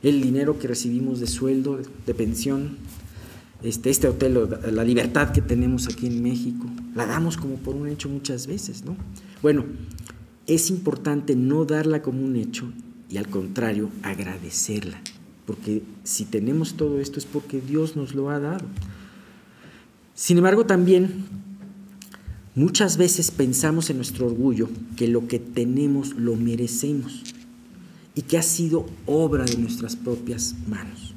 el 0.00 0.22
dinero 0.22 0.60
que 0.60 0.68
recibimos 0.68 1.18
de 1.18 1.26
sueldo, 1.26 1.80
de 2.06 2.14
pensión, 2.14 2.76
este, 3.64 3.90
este 3.90 4.06
hotel, 4.06 4.48
la 4.70 4.84
libertad 4.84 5.32
que 5.32 5.42
tenemos 5.42 5.88
aquí 5.88 6.06
en 6.06 6.22
México, 6.22 6.66
la 6.94 7.06
damos 7.06 7.36
como 7.36 7.56
por 7.56 7.74
un 7.74 7.88
hecho 7.88 8.08
muchas 8.08 8.46
veces, 8.46 8.84
¿no? 8.84 8.96
Bueno, 9.42 9.64
es 10.46 10.70
importante 10.70 11.34
no 11.34 11.64
darla 11.64 12.00
como 12.00 12.22
un 12.22 12.36
hecho 12.36 12.72
y 13.08 13.16
al 13.16 13.26
contrario 13.26 13.90
agradecerla, 14.04 15.02
porque 15.46 15.82
si 16.04 16.26
tenemos 16.26 16.74
todo 16.74 17.00
esto 17.00 17.18
es 17.18 17.26
porque 17.26 17.60
Dios 17.60 17.96
nos 17.96 18.14
lo 18.14 18.30
ha 18.30 18.38
dado. 18.38 18.66
Sin 20.14 20.38
embargo, 20.38 20.64
también 20.64 21.24
muchas 22.60 22.98
veces 22.98 23.30
pensamos 23.30 23.88
en 23.88 23.96
nuestro 23.96 24.26
orgullo 24.26 24.68
que 24.94 25.08
lo 25.08 25.26
que 25.26 25.38
tenemos 25.38 26.14
lo 26.14 26.36
merecemos 26.36 27.22
y 28.14 28.20
que 28.20 28.36
ha 28.36 28.42
sido 28.42 28.84
obra 29.06 29.46
de 29.46 29.56
nuestras 29.56 29.96
propias 29.96 30.54
manos. 30.68 31.14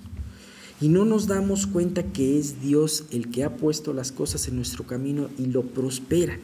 Y 0.79 0.87
no 0.87 1.03
nos 1.03 1.27
damos 1.27 1.67
cuenta 1.67 2.01
que 2.03 2.39
es 2.39 2.61
Dios 2.61 3.03
el 3.11 3.29
que 3.29 3.43
ha 3.43 3.57
puesto 3.57 3.91
las 3.93 4.13
cosas 4.13 4.47
en 4.47 4.55
nuestro 4.55 4.85
camino 4.87 5.29
y 5.37 5.47
lo 5.47 5.63
prospera. 5.63 6.39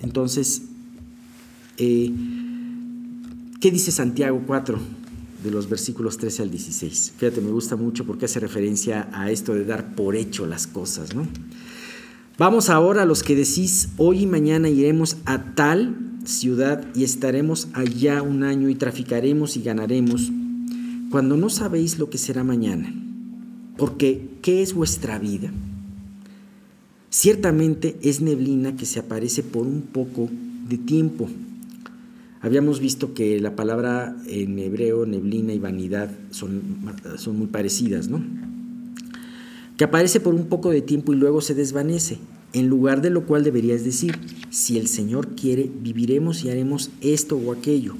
Entonces, 0.00 0.62
eh, 1.78 2.12
¿qué 3.62 3.70
dice 3.70 3.92
Santiago 3.92 4.42
4 4.46 4.78
de 5.42 5.50
los 5.50 5.70
versículos 5.70 6.18
13 6.18 6.42
al 6.42 6.50
16? 6.50 7.14
Fíjate, 7.16 7.40
me 7.40 7.50
gusta 7.50 7.76
mucho 7.76 8.04
porque 8.04 8.26
hace 8.26 8.40
referencia 8.40 9.08
a 9.10 9.30
esto 9.30 9.54
de 9.54 9.64
dar 9.64 9.94
por 9.94 10.16
hecho 10.16 10.44
las 10.44 10.66
cosas, 10.66 11.14
¿no? 11.14 11.26
Vamos 12.38 12.70
ahora 12.70 13.02
a 13.02 13.04
los 13.04 13.24
que 13.24 13.34
decís, 13.34 13.88
hoy 13.96 14.20
y 14.20 14.26
mañana 14.26 14.68
iremos 14.68 15.16
a 15.24 15.56
tal 15.56 15.96
ciudad 16.22 16.86
y 16.94 17.02
estaremos 17.02 17.66
allá 17.72 18.22
un 18.22 18.44
año 18.44 18.68
y 18.68 18.76
traficaremos 18.76 19.56
y 19.56 19.62
ganaremos, 19.62 20.30
cuando 21.10 21.36
no 21.36 21.50
sabéis 21.50 21.98
lo 21.98 22.10
que 22.10 22.16
será 22.16 22.44
mañana. 22.44 22.94
Porque, 23.76 24.28
¿qué 24.40 24.62
es 24.62 24.72
vuestra 24.72 25.18
vida? 25.18 25.50
Ciertamente 27.10 27.98
es 28.02 28.20
neblina 28.20 28.76
que 28.76 28.86
se 28.86 29.00
aparece 29.00 29.42
por 29.42 29.66
un 29.66 29.82
poco 29.82 30.30
de 30.68 30.78
tiempo. 30.78 31.28
Habíamos 32.40 32.78
visto 32.78 33.14
que 33.14 33.40
la 33.40 33.56
palabra 33.56 34.14
en 34.28 34.56
hebreo, 34.60 35.06
neblina 35.06 35.54
y 35.54 35.58
vanidad, 35.58 36.12
son, 36.30 36.62
son 37.16 37.36
muy 37.36 37.48
parecidas, 37.48 38.06
¿no? 38.06 38.22
Que 39.78 39.84
aparece 39.84 40.18
por 40.18 40.34
un 40.34 40.46
poco 40.46 40.70
de 40.70 40.82
tiempo 40.82 41.12
y 41.12 41.16
luego 41.16 41.40
se 41.40 41.54
desvanece, 41.54 42.18
en 42.52 42.66
lugar 42.66 43.00
de 43.00 43.10
lo 43.10 43.26
cual 43.26 43.44
deberías 43.44 43.84
decir, 43.84 44.18
si 44.50 44.76
el 44.76 44.88
Señor 44.88 45.36
quiere, 45.36 45.70
viviremos 45.72 46.42
y 46.42 46.50
haremos 46.50 46.90
esto 47.00 47.36
o 47.36 47.52
aquello. 47.52 47.94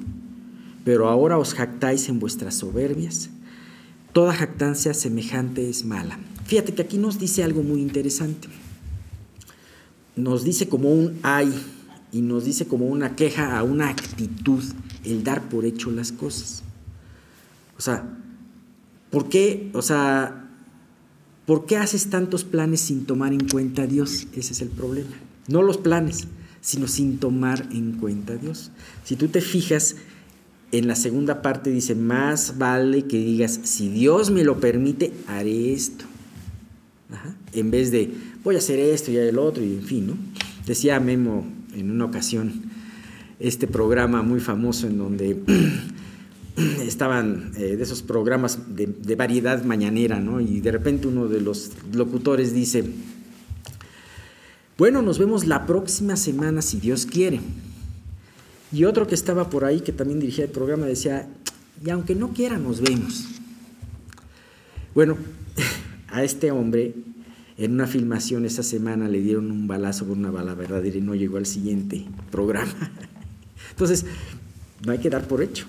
Pero 0.85 1.09
ahora 1.09 1.39
os 1.39 1.55
jactáis 1.55 2.09
en 2.09 2.19
vuestras 2.19 2.57
soberbias. 2.57 3.31
Toda 4.13 4.35
jactancia 4.35 4.93
semejante 4.93 5.71
es 5.71 5.85
mala. 5.85 6.19
Fíjate 6.47 6.75
que 6.75 6.83
aquí 6.83 6.99
nos 6.99 7.21
dice 7.21 7.45
algo 7.45 7.63
muy 7.63 7.81
interesante. 7.81 8.49
Nos 10.17 10.43
dice 10.43 10.69
como 10.69 10.91
un 10.91 11.21
ay 11.23 11.55
y 12.11 12.23
nos 12.23 12.45
dice 12.45 12.67
como 12.67 12.87
una 12.89 13.15
queja 13.15 13.57
a 13.57 13.63
una 13.63 13.89
actitud 13.89 14.65
el 15.05 15.23
dar 15.23 15.49
por 15.49 15.65
hecho 15.65 15.93
las 15.93 16.11
cosas. 16.11 16.65
O 17.77 17.81
sea, 17.81 18.19
¿por 19.11 19.29
qué? 19.29 19.71
O 19.75 19.83
sea, 19.83 20.48
¿Por 21.49 21.65
qué 21.65 21.79
haces 21.79 22.11
tantos 22.11 22.45
planes 22.45 22.83
sin 22.83 23.07
tomar 23.07 23.33
en 23.33 23.49
cuenta 23.49 23.85
a 23.85 23.87
Dios? 23.87 24.27
Ese 24.35 24.53
es 24.53 24.61
el 24.61 24.69
problema. 24.69 25.17
No 25.47 25.63
los 25.63 25.79
planes, 25.79 26.29
sino 26.61 26.87
sin 26.89 27.17
tomar 27.17 27.71
en 27.73 27.93
cuenta 27.93 28.35
a 28.35 28.37
Dios. 28.37 28.71
Si 29.03 29.17
tú 29.17 29.29
te 29.29 29.41
fijas, 29.41 29.97
en 30.73 30.87
la 30.87 30.95
segunda 30.95 31.41
parte 31.41 31.71
dice, 31.71 31.95
más 31.95 32.59
vale 32.59 33.07
que 33.07 33.17
digas, 33.17 33.61
si 33.63 33.89
Dios 33.89 34.31
me 34.31 34.45
lo 34.45 34.61
permite, 34.61 35.15
haré 35.27 35.73
esto. 35.73 36.05
En 37.55 37.71
vez 37.71 37.91
de, 37.93 38.13
voy 38.45 38.57
a 38.57 38.59
hacer 38.59 38.79
esto 38.79 39.11
y 39.11 39.17
el 39.17 39.39
otro, 39.39 39.65
y 39.65 39.73
en 39.73 39.85
fin, 39.85 40.07
¿no? 40.09 40.19
Decía 40.67 41.01
Memo 41.01 41.47
en 41.73 41.91
una 41.91 42.05
ocasión, 42.05 42.65
este 43.41 43.67
programa 43.67 44.21
muy 44.21 44.41
famoso 44.41 44.87
en 44.87 44.99
donde 44.99 45.43
estaban 46.83 47.53
eh, 47.57 47.77
de 47.77 47.83
esos 47.83 48.03
programas 48.03 48.75
de, 48.75 49.17
variedad 49.17 49.63
mañanera, 49.65 50.21
¿no? 50.21 50.41
Y 50.41 50.61
de 50.61 50.73
repente 50.73 51.07
uno 51.07 51.29
de 51.29 51.41
los 51.41 51.73
locutores 51.93 52.53
dice, 52.53 52.85
bueno, 54.77 55.03
nos 55.03 55.19
vemos 55.19 55.47
la 55.47 55.67
próxima 55.67 56.17
semana 56.17 56.63
si 56.63 56.81
Dios 56.81 57.07
quiere. 57.07 57.41
Y 58.71 58.85
otro 58.85 59.07
que 59.07 59.15
estaba 59.15 59.49
por 59.49 59.65
ahí, 59.65 59.81
que 59.81 59.93
también 59.93 60.21
dirigía 60.21 60.45
el 60.45 60.51
programa, 60.51 60.87
decía, 60.87 61.29
y 61.85 61.91
aunque 61.91 62.15
no 62.15 62.33
quiera, 62.33 62.59
nos 62.59 62.81
vemos. 62.81 63.25
Bueno, 64.95 65.17
a 66.09 66.23
este 66.23 66.51
hombre 66.51 66.95
en 67.57 67.73
una 67.73 67.87
filmación 67.87 68.45
esa 68.45 68.63
semana 68.63 69.09
le 69.09 69.21
dieron 69.21 69.51
un 69.51 69.67
balazo 69.67 70.07
con 70.07 70.19
una 70.19 70.31
bala 70.31 70.55
verdadera 70.55 70.97
y 70.97 71.01
no 71.01 71.15
llegó 71.15 71.39
al 71.39 71.47
siguiente 71.47 72.07
programa. 72.31 72.73
Entonces, 73.71 74.07
no 74.85 74.93
hay 74.93 74.99
que 74.99 75.11
dar 75.11 75.27
por 75.27 75.43
hecho. 75.43 75.67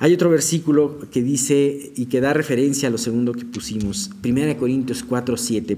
Hay 0.00 0.14
otro 0.14 0.30
versículo 0.30 1.00
que 1.10 1.22
dice 1.22 1.92
y 1.96 2.06
que 2.06 2.20
da 2.20 2.32
referencia 2.32 2.88
a 2.88 2.92
lo 2.92 2.98
segundo 2.98 3.32
que 3.32 3.44
pusimos, 3.44 4.10
1 4.24 4.56
Corintios 4.56 5.02
4, 5.02 5.36
7. 5.36 5.76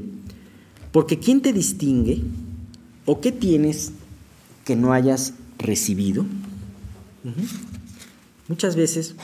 Porque 0.92 1.18
¿quién 1.18 1.40
te 1.40 1.54
distingue 1.54 2.20
o 3.06 3.20
qué 3.22 3.32
tienes 3.32 3.92
que 4.66 4.76
no 4.76 4.92
hayas 4.92 5.32
recibido? 5.58 6.26
Muchas 8.46 8.76
veces, 8.76 9.14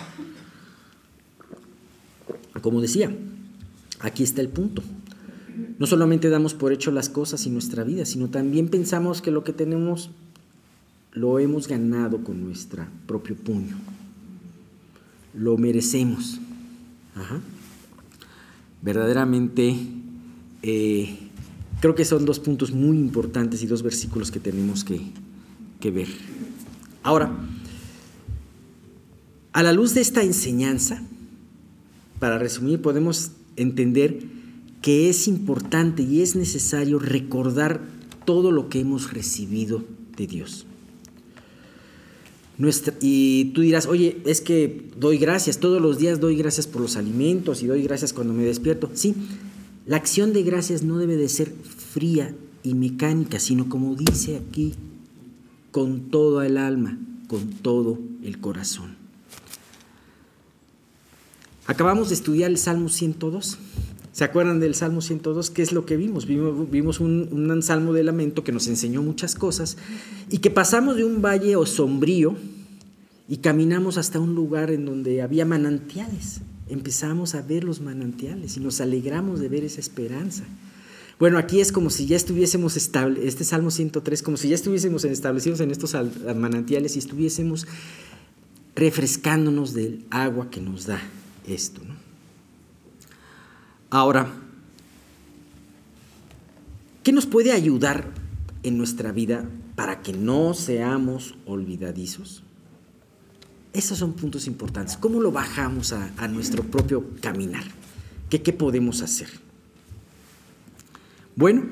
como 2.62 2.80
decía, 2.80 3.14
aquí 4.00 4.22
está 4.22 4.40
el 4.40 4.48
punto. 4.48 4.82
No 5.78 5.86
solamente 5.86 6.30
damos 6.30 6.54
por 6.54 6.72
hecho 6.72 6.90
las 6.90 7.10
cosas 7.10 7.44
y 7.44 7.50
nuestra 7.50 7.84
vida, 7.84 8.06
sino 8.06 8.30
también 8.30 8.68
pensamos 8.68 9.20
que 9.20 9.30
lo 9.30 9.44
que 9.44 9.52
tenemos 9.52 10.08
lo 11.12 11.38
hemos 11.38 11.68
ganado 11.68 12.24
con 12.24 12.42
nuestro 12.42 12.86
propio 13.06 13.36
puño 13.36 13.76
lo 15.36 15.56
merecemos. 15.56 16.40
Verdaderamente, 18.82 19.76
eh, 20.62 21.18
creo 21.80 21.94
que 21.94 22.04
son 22.04 22.24
dos 22.24 22.40
puntos 22.40 22.72
muy 22.72 22.96
importantes 22.98 23.62
y 23.62 23.66
dos 23.66 23.82
versículos 23.82 24.30
que 24.30 24.40
tenemos 24.40 24.84
que, 24.84 25.00
que 25.80 25.90
ver. 25.90 26.08
Ahora, 27.02 27.32
a 29.52 29.62
la 29.62 29.72
luz 29.72 29.94
de 29.94 30.00
esta 30.00 30.22
enseñanza, 30.22 31.02
para 32.18 32.38
resumir, 32.38 32.80
podemos 32.80 33.32
entender 33.56 34.24
que 34.82 35.08
es 35.08 35.28
importante 35.28 36.02
y 36.02 36.22
es 36.22 36.36
necesario 36.36 36.98
recordar 36.98 37.80
todo 38.24 38.52
lo 38.52 38.68
que 38.68 38.80
hemos 38.80 39.12
recibido 39.12 39.84
de 40.16 40.26
Dios 40.26 40.66
y 43.00 43.52
tú 43.54 43.60
dirás, 43.60 43.86
oye, 43.86 44.18
es 44.24 44.40
que 44.40 44.88
doy 44.96 45.18
gracias, 45.18 45.58
todos 45.58 45.80
los 45.80 45.98
días 45.98 46.20
doy 46.20 46.36
gracias 46.36 46.66
por 46.66 46.80
los 46.80 46.96
alimentos 46.96 47.62
y 47.62 47.66
doy 47.66 47.82
gracias 47.82 48.12
cuando 48.12 48.32
me 48.32 48.44
despierto. 48.44 48.90
Sí, 48.94 49.14
la 49.84 49.96
acción 49.96 50.32
de 50.32 50.42
gracias 50.42 50.82
no 50.82 50.98
debe 50.98 51.16
de 51.16 51.28
ser 51.28 51.52
fría 51.52 52.34
y 52.62 52.74
mecánica, 52.74 53.38
sino 53.38 53.68
como 53.68 53.94
dice 53.94 54.36
aquí, 54.36 54.74
con 55.70 56.10
todo 56.10 56.42
el 56.42 56.56
alma, 56.56 56.98
con 57.28 57.50
todo 57.50 57.98
el 58.22 58.40
corazón. 58.40 58.96
Acabamos 61.66 62.08
de 62.08 62.14
estudiar 62.14 62.50
el 62.50 62.58
Salmo 62.58 62.88
102. 62.88 63.58
¿Se 64.16 64.24
acuerdan 64.24 64.60
del 64.60 64.74
Salmo 64.74 65.02
102? 65.02 65.50
¿Qué 65.50 65.60
es 65.60 65.72
lo 65.72 65.84
que 65.84 65.98
vimos? 65.98 66.24
Vimos, 66.24 67.00
un, 67.00 67.62
salmo 67.62 67.92
de 67.92 68.02
lamento 68.02 68.44
que 68.44 68.50
nos 68.50 68.66
enseñó 68.66 69.02
muchas 69.02 69.34
cosas 69.34 69.76
y 70.30 70.38
que 70.38 70.50
pasamos 70.50 70.96
de 70.96 71.04
un 71.04 71.20
valle 71.20 71.54
o 71.54 71.66
sombrío 71.66 72.34
y 73.28 73.36
caminamos 73.36 73.98
hasta 73.98 74.18
un 74.18 74.34
lugar 74.34 74.70
en 74.70 74.86
donde 74.86 75.20
había 75.20 75.44
manantiales. 75.44 76.40
Empezamos 76.70 77.34
a 77.34 77.42
ver 77.42 77.62
los 77.62 77.82
manantiales 77.82 78.56
y 78.56 78.60
nos 78.60 78.80
alegramos 78.80 79.38
de 79.38 79.50
ver 79.50 79.64
esa 79.64 79.80
esperanza. 79.80 80.44
Bueno, 81.18 81.36
aquí 81.36 81.60
es 81.60 81.70
como 81.70 81.90
si 81.90 82.06
ya 82.06 82.16
estuviésemos 82.16 82.78
establecidos, 82.78 83.28
este 83.28 83.44
Salmo 83.44 83.70
103, 83.70 84.22
como 84.22 84.38
si 84.38 84.48
ya 84.48 84.54
estuviésemos 84.54 85.04
establecidos 85.04 85.60
en 85.60 85.70
estos 85.70 85.94
manantiales 86.34 86.96
y 86.96 87.00
estuviésemos 87.00 87.66
refrescándonos 88.76 89.74
del 89.74 90.06
agua 90.08 90.50
que 90.50 90.62
nos 90.62 90.86
da 90.86 91.02
esto. 91.46 91.82
¿no? 91.86 92.05
Ahora, 93.90 94.32
¿qué 97.02 97.12
nos 97.12 97.26
puede 97.26 97.52
ayudar 97.52 98.10
en 98.62 98.78
nuestra 98.78 99.12
vida 99.12 99.44
para 99.74 100.02
que 100.02 100.12
no 100.12 100.54
seamos 100.54 101.34
olvidadizos? 101.46 102.42
Esos 103.72 103.98
son 103.98 104.14
puntos 104.14 104.46
importantes. 104.46 104.96
¿Cómo 104.96 105.20
lo 105.20 105.30
bajamos 105.32 105.92
a, 105.92 106.28
nuestro 106.28 106.62
propio 106.62 107.04
caminar? 107.20 107.64
¿Qué, 108.30 108.42
¿Qué 108.42 108.52
podemos 108.52 109.02
hacer? 109.02 109.28
Bueno, 111.36 111.64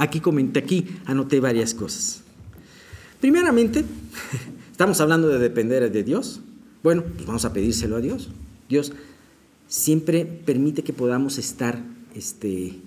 Aquí 0.00 0.20
comenté, 0.20 0.60
aquí 0.60 0.86
anoté 1.04 1.40
varias 1.40 1.74
cosas. 1.74 2.22
Primeramente, 3.20 3.84
estamos 4.72 4.98
hablando 5.02 5.28
de 5.28 5.38
depender 5.38 5.92
de 5.92 6.02
Dios. 6.02 6.40
Bueno, 6.82 7.02
pues 7.02 7.26
vamos 7.26 7.44
a 7.44 7.52
pedírselo 7.52 7.96
a 7.96 8.00
Dios. 8.00 8.30
Dios 8.66 8.94
siempre 9.70 10.24
permite 10.26 10.82
que 10.82 10.92
podamos 10.92 11.38
estar 11.38 11.80
este, 12.14 12.80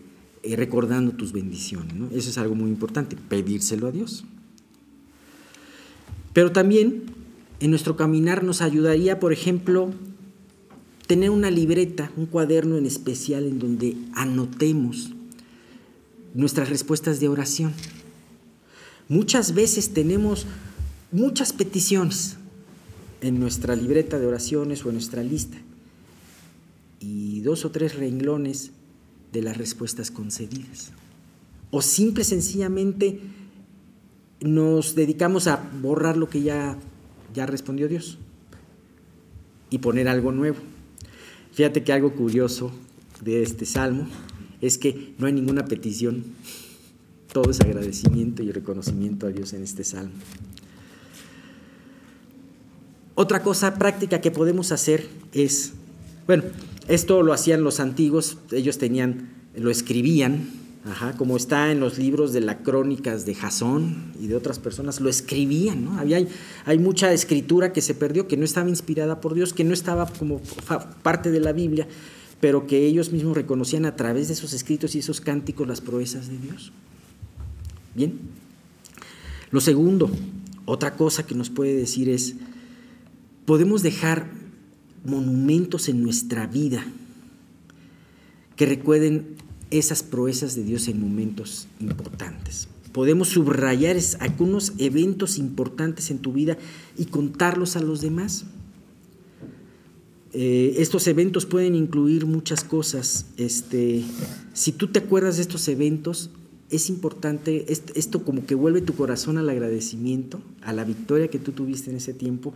eh, 0.43 0.55
recordando 0.57 1.13
tus 1.13 1.31
bendiciones. 1.31 1.93
Eso 2.11 2.29
es 2.29 2.37
algo 2.37 2.55
muy 2.55 2.69
importante, 2.69 3.15
pedírselo 3.15 3.87
a 3.87 3.91
Dios. 3.91 4.25
Pero 6.33 6.51
también 6.51 7.03
en 7.61 7.69
nuestro 7.69 7.95
caminar 7.95 8.43
nos 8.43 8.61
ayudaría, 8.61 9.19
por 9.19 9.31
ejemplo, 9.31 9.91
tener 11.07 11.29
una 11.29 11.49
libreta, 11.49 12.11
un 12.17 12.25
cuaderno 12.25 12.77
en 12.77 12.85
especial 12.85 13.45
en 13.45 13.59
donde 13.59 13.95
anotemos 14.13 15.11
nuestras 16.33 16.67
respuestas 16.67 17.21
de 17.21 17.29
oración. 17.29 17.71
Muchas 19.07 19.53
veces 19.53 19.93
tenemos 19.93 20.47
muchas 21.13 21.53
peticiones 21.53 22.35
en 23.21 23.39
nuestra 23.39 23.73
libreta 23.77 24.19
de 24.19 24.25
oraciones 24.25 24.83
o 24.83 24.89
en 24.89 24.95
nuestra 24.95 25.23
lista 25.23 25.57
dos 27.43 27.65
o 27.65 27.71
tres 27.71 27.95
renglones 27.95 28.71
de 29.31 29.41
las 29.41 29.57
respuestas 29.57 30.11
concedidas. 30.11 30.91
O 31.71 31.81
simple 31.81 32.23
sencillamente 32.23 33.19
nos 34.41 34.95
dedicamos 34.95 35.47
a 35.47 35.57
borrar 35.81 36.17
lo 36.17 36.29
que 36.29 36.41
ya, 36.41 36.77
ya 37.33 37.45
respondió 37.45 37.87
Dios 37.87 38.17
y 39.69 39.79
poner 39.79 40.07
algo 40.07 40.31
nuevo. 40.31 40.57
Fíjate 41.51 41.83
que 41.83 41.93
algo 41.93 42.13
curioso 42.13 42.71
de 43.21 43.41
este 43.41 43.65
salmo 43.65 44.07
es 44.61 44.77
que 44.77 45.13
no 45.17 45.27
hay 45.27 45.33
ninguna 45.33 45.65
petición, 45.65 46.23
todo 47.31 47.49
es 47.51 47.59
agradecimiento 47.61 48.43
y 48.43 48.51
reconocimiento 48.51 49.27
a 49.27 49.29
Dios 49.29 49.53
en 49.53 49.63
este 49.63 49.83
salmo. 49.83 50.13
Otra 53.15 53.43
cosa 53.43 53.75
práctica 53.75 54.21
que 54.21 54.31
podemos 54.31 54.71
hacer 54.71 55.07
es, 55.33 55.73
bueno, 56.25 56.43
esto 56.87 57.23
lo 57.23 57.33
hacían 57.33 57.63
los 57.63 57.79
antiguos, 57.79 58.37
ellos 58.51 58.77
tenían, 58.77 59.29
lo 59.55 59.69
escribían, 59.71 60.49
como 61.17 61.37
está 61.37 61.71
en 61.71 61.79
los 61.79 61.97
libros 61.97 62.33
de 62.33 62.41
las 62.41 62.57
crónicas 62.57 63.25
de 63.25 63.35
Jasón 63.35 64.11
y 64.19 64.27
de 64.27 64.35
otras 64.35 64.59
personas, 64.59 64.99
lo 64.99 65.09
escribían, 65.09 65.85
¿no? 65.85 65.97
Había, 65.97 66.25
hay 66.65 66.77
mucha 66.77 67.13
escritura 67.13 67.71
que 67.71 67.81
se 67.81 67.95
perdió, 67.95 68.27
que 68.27 68.35
no 68.35 68.43
estaba 68.43 68.67
inspirada 68.67 69.21
por 69.21 69.33
Dios, 69.33 69.53
que 69.53 69.63
no 69.63 69.73
estaba 69.73 70.07
como 70.07 70.41
parte 71.01 71.31
de 71.31 71.39
la 71.39 71.53
Biblia, 71.53 71.87
pero 72.41 72.67
que 72.67 72.85
ellos 72.85 73.13
mismos 73.13 73.37
reconocían 73.37 73.85
a 73.85 73.95
través 73.95 74.27
de 74.27 74.33
esos 74.33 74.51
escritos 74.51 74.95
y 74.95 74.99
esos 74.99 75.21
cánticos 75.21 75.65
las 75.65 75.79
proezas 75.79 76.27
de 76.27 76.37
Dios. 76.37 76.73
Bien. 77.95 78.19
Lo 79.51 79.61
segundo, 79.61 80.11
otra 80.65 80.95
cosa 80.95 81.25
que 81.25 81.35
nos 81.35 81.49
puede 81.49 81.75
decir 81.75 82.09
es, 82.09 82.35
podemos 83.45 83.83
dejar 83.83 84.27
monumentos 85.05 85.89
en 85.89 86.03
nuestra 86.03 86.47
vida 86.47 86.85
que 88.55 88.65
recuerden 88.65 89.35
esas 89.71 90.03
proezas 90.03 90.55
de 90.55 90.63
Dios 90.63 90.87
en 90.87 91.01
momentos 91.01 91.67
importantes. 91.79 92.67
Podemos 92.91 93.29
subrayar 93.29 93.97
algunos 94.19 94.73
eventos 94.77 95.39
importantes 95.39 96.11
en 96.11 96.19
tu 96.19 96.31
vida 96.31 96.57
y 96.97 97.05
contarlos 97.05 97.75
a 97.75 97.81
los 97.81 98.01
demás. 98.01 98.45
Eh, 100.31 100.75
estos 100.77 101.07
eventos 101.07 101.45
pueden 101.45 101.73
incluir 101.73 102.27
muchas 102.27 102.63
cosas. 102.63 103.25
Este, 103.37 104.03
si 104.53 104.71
tú 104.71 104.87
te 104.87 104.99
acuerdas 104.99 105.37
de 105.37 105.41
estos 105.41 105.67
eventos, 105.67 106.29
es 106.73 106.89
importante, 106.89 107.65
esto 107.69 108.23
como 108.23 108.45
que 108.45 108.55
vuelve 108.55 108.81
tu 108.81 108.95
corazón 108.95 109.37
al 109.37 109.49
agradecimiento, 109.49 110.41
a 110.61 110.73
la 110.73 110.83
victoria 110.83 111.27
que 111.27 111.39
tú 111.39 111.51
tuviste 111.51 111.91
en 111.91 111.97
ese 111.97 112.13
tiempo. 112.13 112.53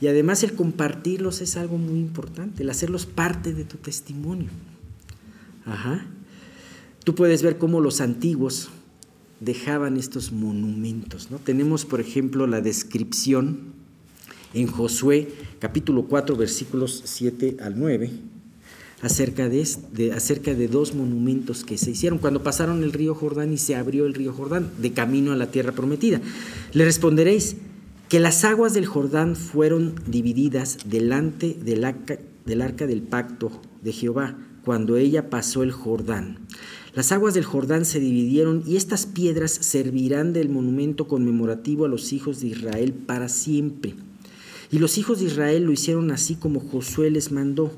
Y 0.00 0.06
además 0.06 0.42
el 0.42 0.54
compartirlos 0.54 1.40
es 1.42 1.56
algo 1.56 1.76
muy 1.76 1.98
importante, 1.98 2.62
el 2.62 2.70
hacerlos 2.70 3.06
parte 3.06 3.52
de 3.52 3.64
tu 3.64 3.76
testimonio. 3.76 4.48
Ajá. 5.66 6.06
Tú 7.04 7.14
puedes 7.14 7.42
ver 7.42 7.58
cómo 7.58 7.80
los 7.80 8.00
antiguos 8.00 8.70
dejaban 9.40 9.96
estos 9.96 10.32
monumentos. 10.32 11.30
¿no? 11.30 11.38
Tenemos, 11.38 11.84
por 11.84 12.00
ejemplo, 12.00 12.46
la 12.46 12.60
descripción 12.60 13.78
en 14.54 14.66
Josué 14.66 15.28
capítulo 15.58 16.06
4 16.06 16.36
versículos 16.36 17.02
7 17.04 17.58
al 17.60 17.78
9 17.78 18.10
acerca 19.02 19.48
de, 19.48 19.62
acerca 20.14 20.54
de 20.54 20.68
dos 20.68 20.94
monumentos 20.94 21.64
que 21.64 21.78
se 21.78 21.92
hicieron 21.92 22.18
cuando 22.18 22.42
pasaron 22.42 22.82
el 22.82 22.92
río 22.92 23.14
Jordán 23.14 23.52
y 23.52 23.58
se 23.58 23.76
abrió 23.76 24.06
el 24.06 24.14
río 24.14 24.32
Jordán 24.32 24.70
de 24.78 24.92
camino 24.92 25.32
a 25.32 25.36
la 25.36 25.50
tierra 25.50 25.72
prometida. 25.72 26.20
Le 26.72 26.84
responderéis 26.84 27.56
que 28.08 28.20
las 28.20 28.44
aguas 28.44 28.74
del 28.74 28.86
Jordán 28.86 29.36
fueron 29.36 29.94
divididas 30.06 30.78
delante 30.86 31.56
del 31.62 31.84
arca, 31.84 32.18
del 32.46 32.62
arca 32.62 32.86
del 32.86 33.02
pacto 33.02 33.50
de 33.82 33.92
Jehová 33.92 34.36
cuando 34.64 34.96
ella 34.96 35.30
pasó 35.30 35.62
el 35.62 35.72
Jordán. 35.72 36.38
Las 36.94 37.12
aguas 37.12 37.34
del 37.34 37.44
Jordán 37.44 37.84
se 37.84 38.00
dividieron 38.00 38.64
y 38.66 38.76
estas 38.76 39.06
piedras 39.06 39.52
servirán 39.52 40.32
del 40.32 40.48
monumento 40.48 41.06
conmemorativo 41.06 41.84
a 41.84 41.88
los 41.88 42.12
hijos 42.12 42.40
de 42.40 42.48
Israel 42.48 42.92
para 42.92 43.28
siempre. 43.28 43.94
Y 44.70 44.78
los 44.78 44.98
hijos 44.98 45.20
de 45.20 45.26
Israel 45.26 45.64
lo 45.64 45.72
hicieron 45.72 46.10
así 46.10 46.34
como 46.34 46.60
Josué 46.60 47.10
les 47.10 47.32
mandó. 47.32 47.72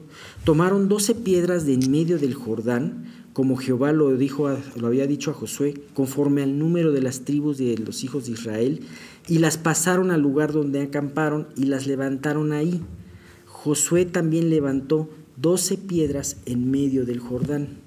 Tomaron 0.44 0.88
doce 0.88 1.14
piedras 1.14 1.64
de 1.64 1.74
en 1.74 1.90
medio 1.90 2.18
del 2.18 2.35
Jordán, 2.35 3.05
como 3.33 3.57
Jehová 3.57 3.92
lo, 3.92 4.16
dijo 4.16 4.50
lo 4.76 4.87
había 4.87 5.07
dicho 5.07 5.31
a 5.31 5.35
Josué, 5.35 5.74
conforme 5.94 6.42
al 6.42 6.59
número 6.59 6.92
de 6.92 7.00
las 7.00 7.20
tribus 7.20 7.59
de 7.59 7.79
los 7.79 8.03
hijos 8.03 8.26
de 8.26 8.33
Israel, 8.33 8.81
y 9.29 9.38
las 9.38 9.57
pasaron 9.57 10.11
al 10.11 10.20
lugar 10.20 10.53
donde 10.53 10.83
acamparon 10.83 11.46
y 11.57 11.64
las 11.64 11.87
levantaron 11.87 12.53
ahí. 12.53 12.81
Josué 13.46 14.05
también 14.05 14.50
levantó 14.50 15.09
doce 15.37 15.76
piedras 15.76 16.38
en 16.44 16.70
medio 16.70 17.07
del 17.07 17.20
Jordán 17.20 17.79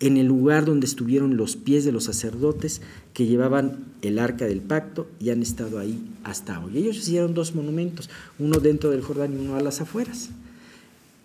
en 0.00 0.16
el 0.18 0.26
lugar 0.26 0.64
donde 0.64 0.86
estuvieron 0.86 1.36
los 1.36 1.56
pies 1.56 1.84
de 1.84 1.92
los 1.92 2.04
sacerdotes 2.04 2.82
que 3.14 3.26
llevaban 3.26 3.84
el 4.02 4.18
arca 4.18 4.44
del 4.44 4.60
pacto 4.60 5.08
y 5.20 5.30
han 5.30 5.40
estado 5.40 5.78
ahí 5.78 6.04
hasta 6.24 6.58
hoy. 6.62 6.76
Ellos 6.76 6.96
hicieron 6.96 7.32
dos 7.32 7.54
monumentos, 7.54 8.10
uno 8.40 8.58
dentro 8.58 8.90
del 8.90 9.02
Jordán 9.02 9.32
y 9.32 9.36
uno 9.36 9.54
a 9.54 9.62
las 9.62 9.80
afueras, 9.80 10.30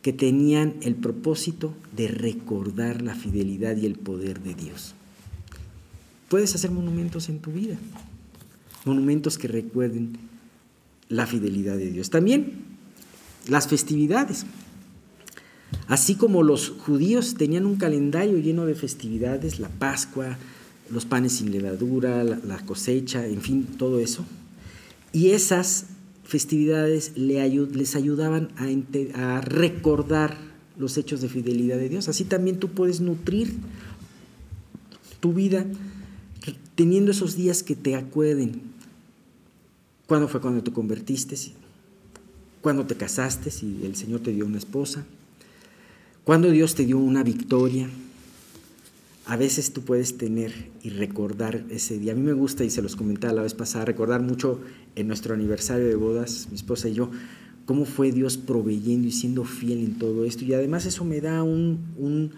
que 0.03 0.13
tenían 0.13 0.75
el 0.81 0.95
propósito 0.95 1.73
de 1.97 2.07
recordar 2.07 3.01
la 3.01 3.15
fidelidad 3.15 3.75
y 3.75 3.87
el 3.87 3.95
poder 3.95 4.41
de 4.41 4.53
Dios. 4.53 4.93
Puedes 6.29 6.53
hacer 6.53 6.69
monumentos 6.69 7.27
en 7.27 7.39
tu 7.39 7.51
vida, 7.51 7.75
monumentos 8.85 9.39
que 9.39 9.47
recuerden 9.47 10.15
la 11.09 11.25
fidelidad 11.25 11.75
de 11.75 11.89
Dios. 11.89 12.11
También 12.11 12.65
las 13.47 13.67
festividades. 13.67 14.45
Así 15.87 16.13
como 16.13 16.43
los 16.43 16.69
judíos 16.69 17.33
tenían 17.33 17.65
un 17.65 17.77
calendario 17.77 18.37
lleno 18.37 18.67
de 18.67 18.75
festividades, 18.75 19.59
la 19.59 19.69
Pascua, 19.69 20.37
los 20.91 21.05
panes 21.05 21.33
sin 21.33 21.51
levadura, 21.51 22.23
la, 22.23 22.65
cosecha, 22.65 23.25
en 23.25 23.41
fin, 23.41 23.65
todo 23.77 23.99
eso. 23.99 24.25
Y 25.13 25.31
esas 25.31 25.85
festividades 26.23 27.13
les 27.17 27.95
ayudaban 27.95 28.49
a, 29.15 29.41
recordar 29.41 30.37
los 30.77 30.97
hechos 30.97 31.21
de 31.21 31.29
fidelidad 31.29 31.77
de 31.77 31.89
Dios. 31.89 32.07
Así 32.07 32.23
también 32.23 32.59
tú 32.59 32.69
puedes 32.69 33.01
nutrir 33.01 33.53
tu 35.19 35.33
vida 35.33 35.65
teniendo 36.75 37.11
esos 37.11 37.35
días 37.35 37.63
que 37.63 37.75
te 37.75 37.95
acuerden. 37.95 38.61
¿Cuándo 40.07 40.27
fue 40.27 40.41
cuando 40.41 40.63
te 40.63 40.71
convertiste? 40.71 41.35
¿Cuándo 42.61 42.85
te 42.85 42.95
casaste? 42.95 43.51
Si 43.51 43.81
el 43.83 43.95
Señor 43.95 44.21
te 44.21 44.31
dio 44.31 44.45
una 44.45 44.57
esposa 44.57 45.05
cuando 46.29 46.51
Dios 46.51 46.75
te 46.75 46.85
dio 46.85 46.99
una 46.99 47.23
victoria, 47.23 47.89
a 49.29 49.37
veces 49.37 49.73
tú 49.73 49.83
puedes 49.83 50.17
tener 50.17 50.51
y 50.81 50.89
recordar 50.89 51.63
ese 51.69 51.99
día. 51.99 52.13
A 52.13 52.15
mí 52.15 52.23
me 52.23 52.33
gusta, 52.33 52.63
y 52.63 52.71
se 52.71 52.81
los 52.81 52.95
comentaba 52.95 53.31
la 53.31 53.43
vez 53.43 53.53
pasada, 53.53 53.85
recordar 53.85 54.23
mucho 54.23 54.59
en 54.95 55.07
nuestro 55.07 55.35
aniversario 55.35 55.85
de 55.85 55.93
bodas, 55.93 56.47
mi 56.49 56.55
esposa 56.55 56.89
y 56.89 56.95
yo, 56.95 57.11
cómo 57.67 57.85
fue 57.85 58.11
Dios 58.11 58.37
proveyendo 58.37 59.07
y 59.07 59.11
siendo 59.11 59.43
fiel 59.45 59.83
en 59.83 59.99
todo 59.99 60.25
esto. 60.25 60.45
Y 60.45 60.55
además 60.55 60.87
eso 60.87 61.05
me 61.05 61.21
da 61.21 61.43
un, 61.43 62.31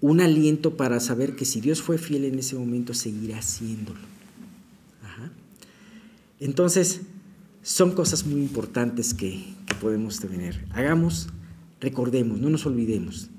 un, 0.00 0.20
aliento 0.20 0.76
para 0.76 0.98
saber 0.98 1.36
que 1.36 1.44
si 1.44 1.60
Dios 1.60 1.80
fue 1.80 1.96
fiel 1.96 2.24
en 2.24 2.40
ese 2.40 2.56
momento, 2.56 2.92
seguirá 2.92 3.38
haciéndolo. 3.38 4.00
Entonces, 6.40 7.02
son 7.62 7.92
cosas 7.92 8.26
muy 8.26 8.40
importantes 8.40 9.14
que, 9.14 9.44
que 9.64 9.74
podemos 9.76 10.18
tener. 10.18 10.66
Hagamos 10.70 11.28
recordemos, 11.80 12.40
no 12.40 12.50
nos 12.50 12.66
olvidemos. 12.66 13.30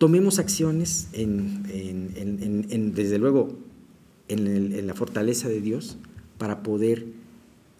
Tomemos 0.00 0.38
acciones 0.38 1.08
desde 1.12 3.18
luego 3.18 3.58
en, 4.28 4.86
la 4.86 4.94
fortaleza 4.94 5.46
de 5.46 5.60
Dios 5.60 5.98
para 6.38 6.62
poder 6.62 7.04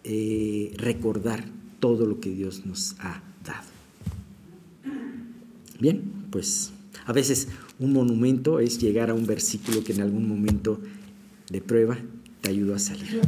eh, 0.03 0.71
recordar 0.77 1.43
todo 1.79 2.05
lo 2.05 2.19
que 2.19 2.29
Dios 2.29 2.63
nos 2.67 2.95
ha 2.99 3.23
dado. 3.43 3.67
Bien, 5.79 6.03
pues 6.29 6.69
a 7.07 7.11
veces 7.11 7.47
un 7.79 7.93
monumento 7.93 8.59
es 8.59 8.77
llegar 8.77 9.09
a 9.09 9.15
un 9.15 9.25
versículo 9.25 9.83
que 9.83 9.93
en 9.93 10.01
algún 10.01 10.29
momento 10.29 10.79
de 11.49 11.59
prueba 11.59 11.97
te 12.41 12.51
ayudó 12.51 12.75
a 12.75 12.79
salir. 12.79 13.19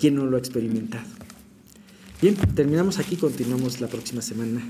¿Quién 0.00 0.16
no 0.16 0.26
lo 0.26 0.34
ha 0.34 0.40
experimentado? 0.40 1.06
Bien, 2.20 2.34
terminamos 2.56 2.98
aquí, 2.98 3.14
continuamos 3.14 3.80
la 3.80 3.86
próxima 3.86 4.20
semana. 4.20 4.68